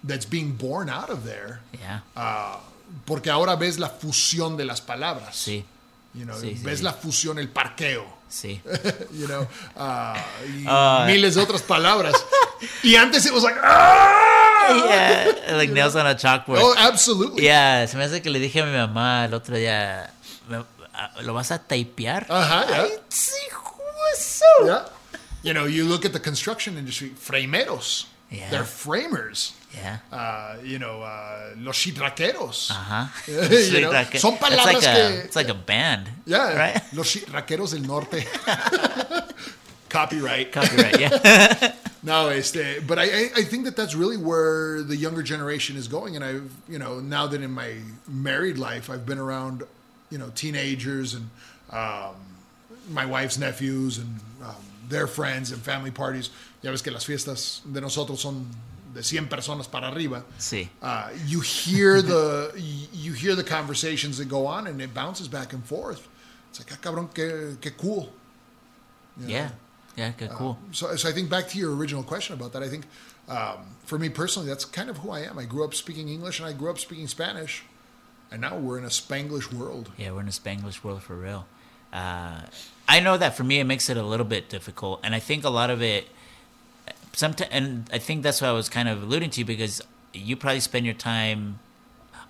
[0.04, 1.60] that's being born out of there.
[1.80, 2.58] yeah, Uh,
[3.06, 5.36] porque ahora ves la fusión de las palabras.
[5.36, 5.64] sí,
[6.16, 6.84] You know, Sí, ves sí.
[6.84, 8.06] la fusión, el parqueo.
[8.30, 8.62] sí.
[9.14, 9.48] you know,
[9.78, 10.16] uh,
[10.48, 12.14] y Uh, miles de otras palabras.
[12.84, 14.86] y antes it was like, ah!
[14.88, 16.60] yeah, like nails on a chalkboard.
[16.62, 17.44] Oh, absolutely.
[17.46, 20.12] Ya, se me hace que le dije a mi mamá el otro día,
[20.50, 22.28] me- a- ¿lo vas a typear?
[22.30, 22.66] Ajá.
[22.84, 22.90] Ay.
[24.66, 24.86] Yeah.
[25.44, 28.06] You know, you look at the construction industry, frameros.
[28.32, 28.50] Yeah.
[28.50, 29.54] They're framers.
[29.76, 29.98] Yeah.
[30.12, 32.72] Uh, you know, uh, los shitraqueros.
[32.72, 33.10] Ajá.
[33.28, 36.10] You know, son it's palabras like a, que- It's like a band.
[36.26, 36.58] Yeah.
[36.58, 36.82] Right?
[36.94, 38.26] Los shitraqueros del norte.
[39.90, 40.52] Copyright.
[40.52, 41.74] Copyright, yeah.
[42.02, 45.88] No, este, but I, I, I think that that's really where the younger generation is
[45.88, 46.16] going.
[46.16, 47.76] And I've, you know, now that in my
[48.08, 49.64] married life, I've been around,
[50.10, 51.30] you know, teenagers and
[51.70, 52.16] um,
[52.90, 54.56] my wife's nephews and um,
[54.94, 56.30] their friends and family parties.
[56.62, 58.48] Ya ves que las fiestas de nosotros son
[58.94, 60.24] de 100 personas para arriba.
[60.38, 60.70] sí.
[60.82, 62.52] Uh, you hear the
[62.94, 66.08] you hear the conversations that go on, and it bounces back and forth.
[66.50, 68.10] It's like, ah, cabrón, qué, qué cool.
[69.18, 69.50] Yeah.
[69.96, 70.58] Yeah, good, cool.
[70.72, 72.64] So, so I think back to your original question about that.
[72.64, 72.86] I think
[73.28, 75.38] um, for me personally, that's kind of who I am.
[75.38, 77.64] I grew up speaking English and I grew up speaking Spanish,
[78.32, 79.92] and now we're in a Spanglish world.
[79.98, 81.46] Yeah, we're in a Spanglish world for real.
[81.92, 82.42] Uh,
[82.94, 85.44] I know that for me, it makes it a little bit difficult, and I think
[85.44, 86.08] a lot of it.
[87.14, 89.82] Sometimes, and I think that's what I was kind of alluding to because
[90.14, 91.60] you probably spend your time,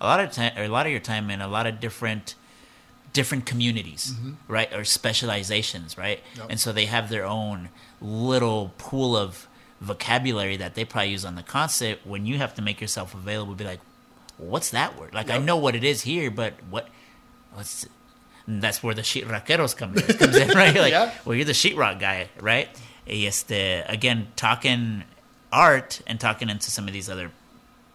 [0.00, 2.34] a lot of time, or a lot of your time in a lot of different,
[3.12, 4.32] different communities, mm-hmm.
[4.48, 6.46] right, or specializations, right, Yep.
[6.50, 7.68] and so they have their own
[8.00, 9.46] little pool of
[9.82, 13.54] vocabulary that they probably use on the concert when you have to make yourself available
[13.54, 13.80] be like
[14.38, 16.88] what's that word like i know what it is here but what
[17.52, 17.86] what's
[18.46, 21.12] that's where the sheet rockeros come in, comes in right like Yeah.
[21.24, 22.68] well you're the sheetrock guy right
[23.06, 25.04] y este, again talking
[25.52, 27.30] art and talking into some of these other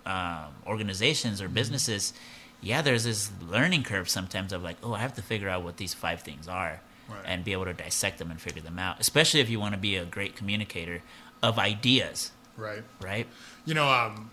[0.06, 1.54] um, organizations or Mm-hmm.
[1.56, 2.14] businesses
[2.62, 5.78] yeah there's this learning curve sometimes of like oh i have to figure out what
[5.78, 7.22] these five things are Right.
[7.26, 9.80] and be able to dissect them and figure them out especially if you want to
[9.80, 11.02] be a great communicator
[11.42, 12.84] of ideas Right.
[13.02, 13.26] right
[13.66, 14.30] You know, um,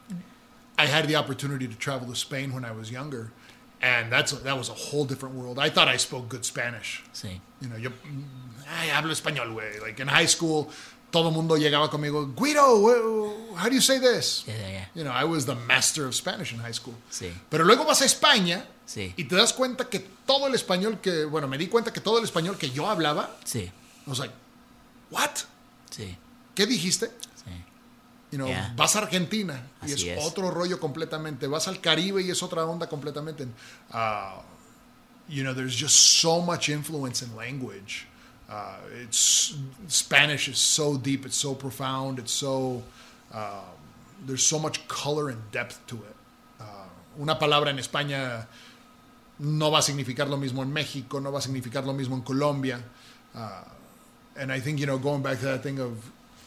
[0.79, 3.31] I had the opportunity to travel to Spain when I was younger,
[3.81, 5.59] and that's that was a whole different world.
[5.59, 7.03] I thought I spoke good Spanish.
[7.13, 7.91] sí You know, yo,
[8.69, 9.81] ay, hablo español, güey.
[9.81, 10.69] Like in high school,
[11.11, 14.45] todo mundo llegaba conmigo, Guido, how do you say this?
[14.47, 16.95] yeah yeah yeah You know, I was the master of Spanish in high school.
[17.11, 17.31] Sí.
[17.51, 19.13] Pero luego vas a España Sí.
[19.17, 22.19] y te das cuenta que todo el español que, bueno, me di cuenta que todo
[22.19, 23.71] el español que yo hablaba, sí
[24.07, 24.33] I was like,
[25.11, 25.31] what?
[25.91, 26.17] sí
[26.55, 27.11] ¿Qué dijiste?
[28.37, 28.71] You know, Yeah.
[28.77, 31.47] vas a Argentina y Así es, otro rollo completamente.
[31.47, 33.47] Vas al Caribe y es otra onda completamente.
[33.91, 34.43] Uh,
[35.27, 38.07] you know, there's just so much influence in language.
[38.47, 39.55] Uh, it's
[39.89, 42.83] Spanish is so deep, it's so profound, it's so
[43.33, 43.65] um,
[44.27, 46.17] there's so much color and depth to it.
[46.61, 46.89] Uh,
[47.19, 48.47] una palabra en España
[49.39, 52.23] no va a significar lo mismo en México, no va a significar lo mismo en
[52.23, 52.81] Colombia.
[53.35, 53.65] Uh,
[54.37, 55.93] and I think, you know, going back to that thing of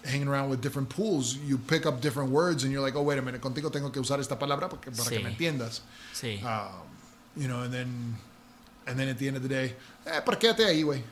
[0.05, 3.17] hanging around with different pools, you pick up different words and you're like, oh, wait
[3.19, 5.23] a minute, contigo tengo que usar esta palabra porque, para que Sí.
[5.23, 5.81] me entiendas.
[6.13, 6.87] sí Um,
[7.35, 8.15] you know, and then,
[8.87, 9.75] and then at the end of the day,
[10.07, 11.03] eh, parquéate ahí, güey.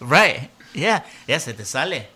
[0.00, 0.50] Right.
[0.74, 1.02] Yeah.
[1.26, 2.06] Yes, it te sale.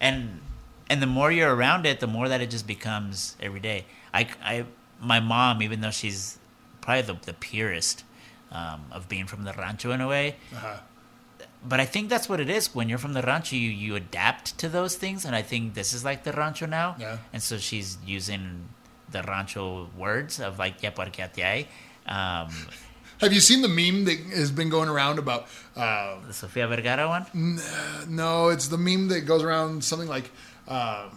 [0.00, 0.40] And
[0.88, 3.84] and the more you're around it, the more that it just becomes every day.
[4.12, 4.64] I, I
[5.00, 6.38] my mom, even though she's
[6.80, 8.04] probably the, the purest
[8.52, 10.76] um, of being from the rancho in a way, Uh-huh.
[11.66, 12.74] But I think that's what it is.
[12.74, 15.92] When you're from the rancho, you, you adapt to those things, and I think this
[15.92, 16.96] is like the rancho now.
[16.98, 17.18] Yeah.
[17.32, 18.68] And so she's using
[19.10, 21.66] the rancho words of like ya porque.
[22.06, 22.48] Um,
[23.20, 25.46] Have you seen the meme that has been going around about,
[25.76, 27.60] uh, the Sofia Vergara one.
[28.08, 30.30] no, it's the meme that goes around something like,
[30.68, 31.08] uh,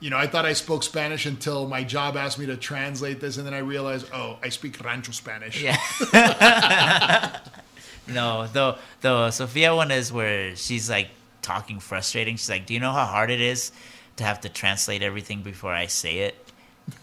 [0.00, 3.36] you know, I thought I spoke Spanish until my job asked me to translate this,
[3.36, 5.62] and then I realized, oh, I speak Rancho Spanish.
[5.62, 5.78] Yeah.
[8.06, 11.08] no, the the Sofia one is where she's like
[11.42, 12.36] talking frustrating.
[12.36, 13.72] She's like, "Do you know how hard it is
[14.16, 16.36] to have to translate everything before I say it?"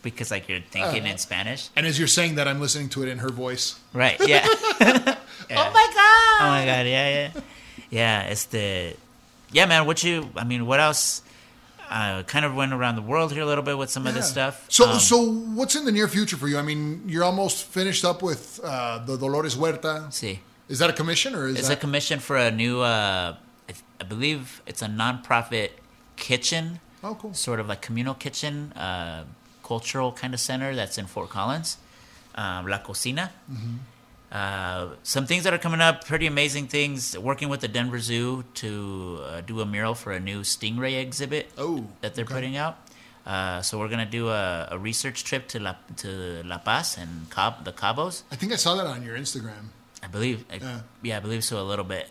[0.03, 3.07] Because like you're thinking in Spanish, And as you're saying that, I'm listening to it
[3.09, 3.80] in her voice.
[3.93, 4.19] right?
[4.27, 4.45] Yeah.
[5.51, 6.45] Oh my god!
[6.45, 7.41] Oh my god, yeah, yeah,
[7.89, 8.21] yeah.
[8.23, 8.93] It's the
[9.51, 9.85] yeah, man.
[9.88, 10.30] What you?
[10.35, 11.23] I mean, what else?
[11.89, 14.30] Uh, kind of went around the world here a little bit with some of this
[14.30, 14.63] stuff.
[14.69, 15.17] So, Um, so
[15.57, 16.59] what's in the near future for you?
[16.59, 20.05] I mean, you're almost finished up with uh, the Dolores Huerta.
[20.11, 20.39] see.
[20.70, 23.36] Is that a commission or is It's a commission for a new, uh,
[23.68, 25.72] I, I believe it's a nonprofit
[26.16, 27.34] kitchen, oh, cool.
[27.34, 29.26] sort of like communal kitchen, uh,
[29.64, 31.78] cultural kind of center that's in Fort Collins,
[32.36, 33.32] um, La Cocina.
[33.52, 33.76] Mm-hmm.
[34.32, 37.18] Uh, some things that are coming up, pretty amazing things.
[37.18, 41.50] Working with the Denver Zoo to uh, do a mural for a new stingray exhibit
[41.58, 42.36] Oh, that they're okay.
[42.36, 42.78] putting out.
[43.26, 47.30] Uh, so we're gonna do a, a research trip to La to La Paz and
[47.32, 48.22] Cab, the Cabos.
[48.32, 49.74] I think I saw that on your Instagram.
[50.03, 50.80] I believe, I, Yeah.
[51.01, 51.17] yeah.
[51.17, 52.09] I believe so a little bit.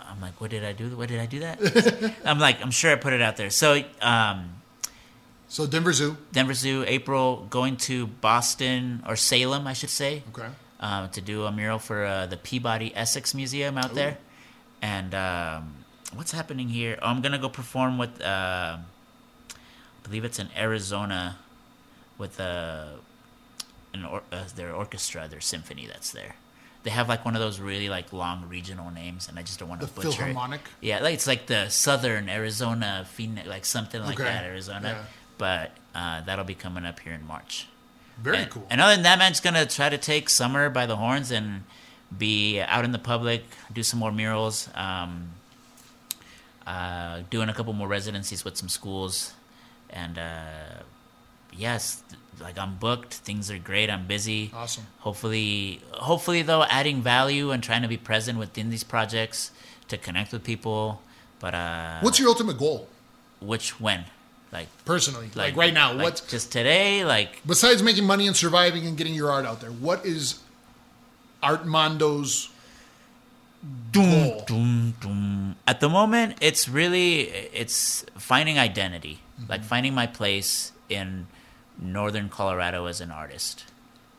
[0.00, 0.96] I'm like, what did I do?
[0.96, 2.14] What did I do that?
[2.24, 3.50] I'm like, I'm sure I put it out there.
[3.50, 4.54] So, um,
[5.48, 6.16] So Denver Zoo.
[6.32, 10.48] Denver Zoo, April, going to Boston or Salem, I should say, Okay.
[10.80, 14.16] um, to do a mural for uh, the Peabody Essex Museum out there.
[14.82, 15.74] And um,
[16.14, 16.98] what's happening here?
[17.02, 21.36] Oh, I'm gonna go perform with, uh, I believe it's in Arizona,
[22.16, 22.86] with uh,
[23.94, 26.36] an or- uh, their orchestra, their symphony that's there.
[26.88, 29.68] They have like one of those really like long regional names, and I just don't
[29.68, 30.14] want to The butcher it.
[30.14, 30.62] Philharmonic.
[30.80, 34.24] Yeah, like it's like the Southern Arizona Phoenix, like something like Okay.
[34.24, 34.88] that, Arizona.
[34.88, 35.04] Yeah.
[35.36, 37.66] But uh, that'll be coming up here in March.
[38.22, 38.66] Very and, cool.
[38.70, 41.64] And other than that, man's gonna try to take summer by the horns and
[42.16, 45.32] be out in the public, do some more murals, um,
[46.66, 49.34] uh, doing a couple more residencies with some schools,
[49.90, 50.80] and uh,
[51.52, 52.02] yes,
[52.40, 53.14] like I'm booked.
[53.14, 53.90] Things are great.
[53.90, 54.50] I'm busy.
[54.54, 54.84] Awesome.
[55.00, 59.50] Hopefully, hopefully though, adding value and trying to be present within these projects
[59.88, 61.02] to connect with people.
[61.40, 62.88] But uh, What's your ultimate goal,
[63.40, 64.04] which when,
[64.52, 65.30] like, personally?
[65.34, 69.14] Like, right now, like what's just today, like besides making money and surviving and getting
[69.14, 69.70] your art out there?
[69.70, 70.40] What is
[71.42, 72.50] Artmando's
[73.92, 74.44] goal?
[74.46, 75.56] Doom, doom.
[75.66, 77.20] At the moment, it's really
[77.52, 79.50] it's finding identity, Mm-hmm.
[79.52, 81.28] like finding my place in
[81.78, 83.64] northern Colorado as an artist.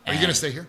[0.07, 0.67] Are you going to stay here?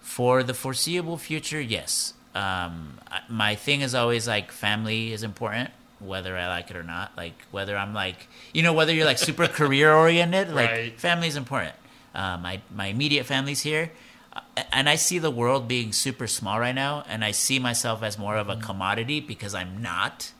[0.00, 1.60] for the foreseeable future?
[1.60, 2.12] Yes.
[2.34, 5.70] Um, my thing is always like family is important
[6.00, 7.12] whether I like it or not.
[7.16, 10.70] Like whether I'm like, you know, whether you're like super career oriented, like
[11.02, 11.24] Right.
[11.24, 11.74] is important.
[12.14, 13.90] Uh, my my immediate family's here,
[14.34, 14.40] uh,
[14.72, 18.18] and I see the world being super small right now, and I see myself as
[18.18, 20.32] more of a commodity because I'm not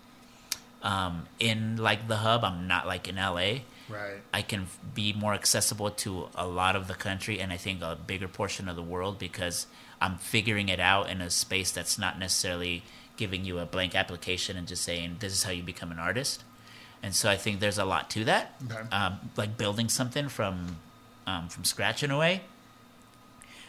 [0.82, 2.44] um, in like the hub.
[2.44, 3.60] I'm not like in LA.
[3.92, 4.20] Right.
[4.32, 7.96] I can be more accessible to a lot of the country and I think a
[8.06, 9.66] bigger portion of the world because
[10.00, 12.82] I'm figuring it out in a space that's not necessarily
[13.16, 16.42] giving you a blank application and just saying this is how you become an artist.
[17.02, 18.80] And so I think there's a lot to that, Okay.
[18.90, 20.76] um, like building something from
[21.26, 22.42] um, from scratch in a way.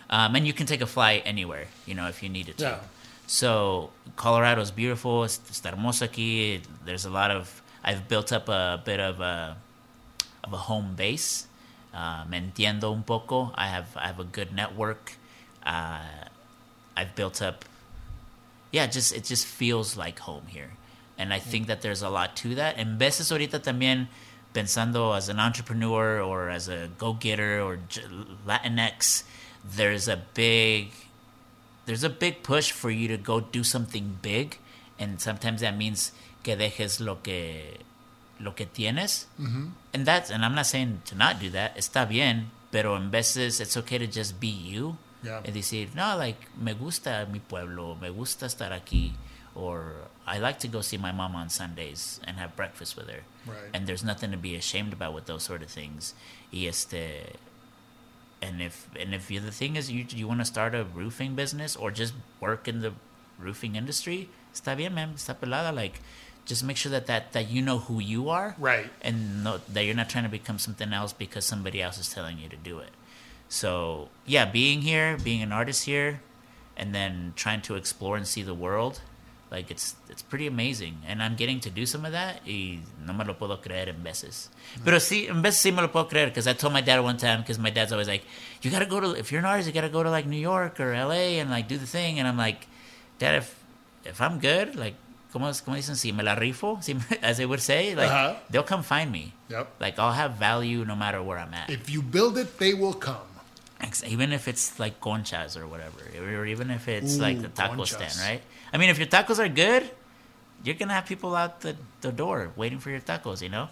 [0.09, 2.63] Um, and you can take a flight anywhere, you know, if you needed to.
[2.63, 2.79] Yeah.
[3.25, 5.23] So Colorado's beautiful.
[5.23, 6.61] It's, hermoso aquí.
[6.85, 7.61] There's a lot of.
[7.83, 9.57] I've built up a bit of a
[10.43, 11.47] of a home base.
[11.93, 13.51] Uh, entiendo un poco.
[13.55, 15.13] I have I have a good network.
[15.63, 16.01] Uh,
[16.97, 17.65] I've built up.
[18.71, 20.71] Yeah, just it just feels like home here,
[21.17, 22.79] and I think that there's a lot to that.
[22.79, 24.07] En veces ahorita también
[24.53, 27.79] pensando as an entrepreneur or as a go getter or
[28.47, 29.23] Latinx,
[29.63, 30.89] there's a big
[31.85, 34.57] there's a big push for you to go do something big,
[34.97, 36.11] and sometimes that means
[36.41, 37.77] que dejes lo que
[38.39, 39.67] lo que tienes, mm-hmm.
[39.93, 41.77] and that's and I'm not saying to not do that.
[41.77, 44.97] Está bien, pero en veces it's okay to just be you.
[45.23, 45.39] Yeah.
[45.45, 49.13] And decir, no, like me gusta mi pueblo, me gusta estar aquí,
[49.55, 53.21] or I like to go see my mom on Sundays and have breakfast with her.
[53.45, 53.71] Right.
[53.73, 56.13] And there's nothing to be ashamed about with those sort of things.
[56.51, 57.37] Y este,
[58.41, 61.35] and if and if the other thing is you you want to start a roofing
[61.35, 62.91] business or just work in the
[63.39, 65.73] roofing industry, está bien, man, está pelada.
[65.73, 66.01] Like,
[66.45, 68.89] just make sure that that that you know who you are, Right.
[69.01, 72.37] and no, that you're not trying to become something else because somebody else is telling
[72.37, 72.89] you to do it.
[73.49, 76.21] So yeah, being here, being an artist here,
[76.75, 79.01] and then trying to explore and see the world,
[79.51, 80.97] like it's it's pretty amazing.
[81.07, 82.41] And I'm getting to do some of that.
[82.45, 84.49] Y no me lo puedo creer en veces.
[84.49, 84.83] Mm-hmm.
[84.85, 87.17] Pero sí, en veces sí me lo puedo creer because I told my dad one
[87.17, 88.23] time because my dad's always like,
[88.63, 90.79] you gotta go to if you're an artist, you gotta go to like New York
[90.79, 91.39] or L.A.
[91.39, 92.17] and like do the thing.
[92.19, 92.67] And I'm like,
[93.19, 93.55] Dad, if
[94.03, 94.95] if I'm good, like.
[95.33, 98.35] Como, como dicen, si me la rifo, si me- as they would say, like Uh-huh.
[98.51, 99.33] they'll come find me.
[99.49, 99.67] Yep.
[99.81, 101.69] Like I'll have value no matter where I'm at.
[101.69, 103.27] If you build it, they will come.
[104.07, 107.75] Even if it's like conchas or whatever, or even if it's Ooh, like the taco
[107.83, 107.87] conchas.
[108.11, 108.41] stand, right?
[108.71, 109.89] I mean, if your tacos are good,
[110.63, 113.67] you're gonna have people out the, the door waiting for your tacos, you know?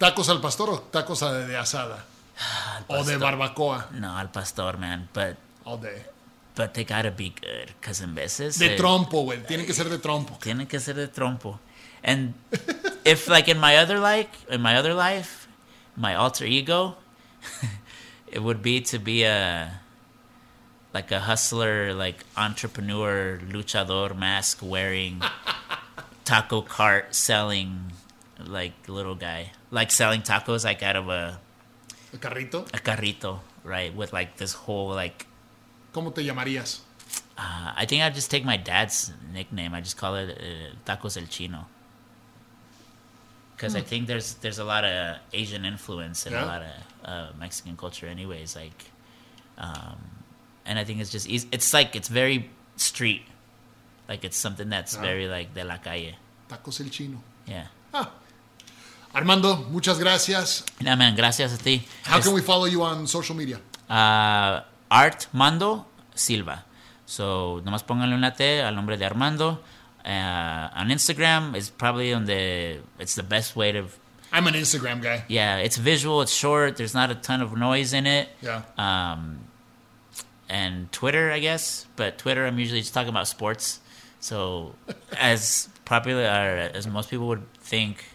[0.00, 1.98] Tacos al pastor o tacos de asada.
[2.88, 3.84] O de barbacoa.
[3.92, 6.02] No, al pastor, man, but All day.
[6.60, 9.38] But they gotta be good, cause en veces De eh, trompo, güey.
[9.46, 10.38] Tienen que ser de trompo.
[10.42, 11.58] tienen que ser de trompo.
[12.04, 12.34] And
[13.02, 15.48] if like in my other like in my other life,
[15.96, 16.96] my alter ego,
[18.30, 19.80] it would be to be a
[20.92, 25.22] like a hustler, like entrepreneur, luchador mask wearing,
[26.26, 27.90] taco cart selling,
[28.38, 31.40] like little guy, like selling tacos like out of a
[32.12, 32.68] El carrito.
[32.74, 33.94] a carrito, right?
[33.96, 35.26] With like this whole like
[35.92, 36.80] ¿Cómo te llamarías?
[37.38, 39.74] uh, I think I'd just take my dad's nickname.
[39.74, 41.66] I just call it uh, Tacos El Chino.
[43.56, 46.44] Because I think there's there's a lot of Asian influence and Yeah.
[46.44, 46.70] a lot of
[47.04, 48.56] uh, Mexican culture, anyways.
[48.56, 48.84] Like,
[49.58, 49.98] um,
[50.64, 51.46] and I think it's just easy.
[51.52, 53.22] It's like it's very street,
[54.08, 55.02] like it's something that's Yeah.
[55.02, 56.14] very like de la calle.
[56.48, 57.22] Tacos el chino.
[57.46, 57.66] Yeah.
[57.92, 58.10] Ah.
[59.14, 60.64] Armando, muchas gracias.
[60.80, 61.14] Nah, man.
[61.16, 61.82] Gracias a ti.
[62.04, 63.58] How can we follow you on social media?
[63.90, 64.60] uh,
[64.90, 66.64] Artmando Silva.
[67.06, 69.62] So, nomás pónganle una T al nombre de Armando.
[70.04, 73.84] Uh, on Instagram is probably on the it's the best way to
[74.32, 75.24] I'm an Instagram guy.
[75.28, 78.62] yeah it's visual it's short there's not a ton of noise in it Yeah.
[78.78, 79.40] um
[80.48, 83.80] and Twitter I guess but Twitter I'm usually just talking about sports
[84.20, 84.74] so
[85.18, 88.06] as popular as most people would think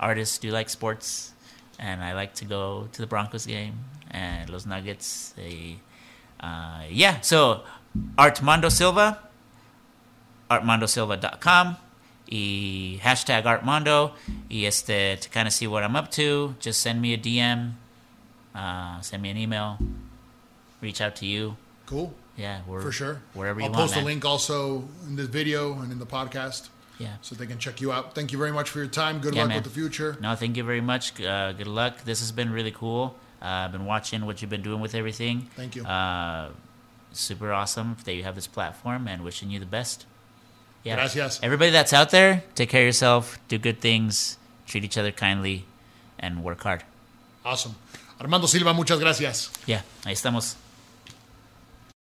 [0.00, 1.32] artists do like sports
[1.78, 3.78] and I like to go to the Broncos game
[4.10, 5.78] and Los Nuggets they
[6.40, 7.62] uh, yeah so
[8.18, 9.18] Artmando Silva
[10.50, 11.76] artmandosilva.com
[12.30, 14.12] y hashtag artmando
[14.50, 17.72] y este to kind of see what I'm up to just send me a DM
[18.54, 19.78] uh, send me an email
[20.80, 21.56] reach out to you
[21.86, 22.12] Cool.
[22.36, 23.20] yeah we're For sure.
[23.34, 24.04] wherever you I'll want post a man.
[24.04, 27.92] link also in this video and in the podcast yeah so they can check you
[27.92, 28.14] out.
[28.14, 29.20] Thank you very much for your time.
[29.20, 29.56] Good Yeah, luck man.
[29.58, 30.16] with the future.
[30.20, 33.84] no thank you very much uh, good luck this has been really cool I've been
[33.86, 35.84] watching what you've been doing with everything Thank you.
[35.84, 36.50] uh,
[37.12, 40.06] super awesome that you have this platform and wishing you the best
[40.84, 41.40] yeah Gracias.
[41.42, 45.64] everybody that's out there take care of yourself do good things treat each other kindly
[46.18, 46.82] and work hard
[47.44, 47.74] Awesome.
[48.20, 49.50] Armando Silva, muchas gracias.
[49.66, 50.56] yeah ahí estamos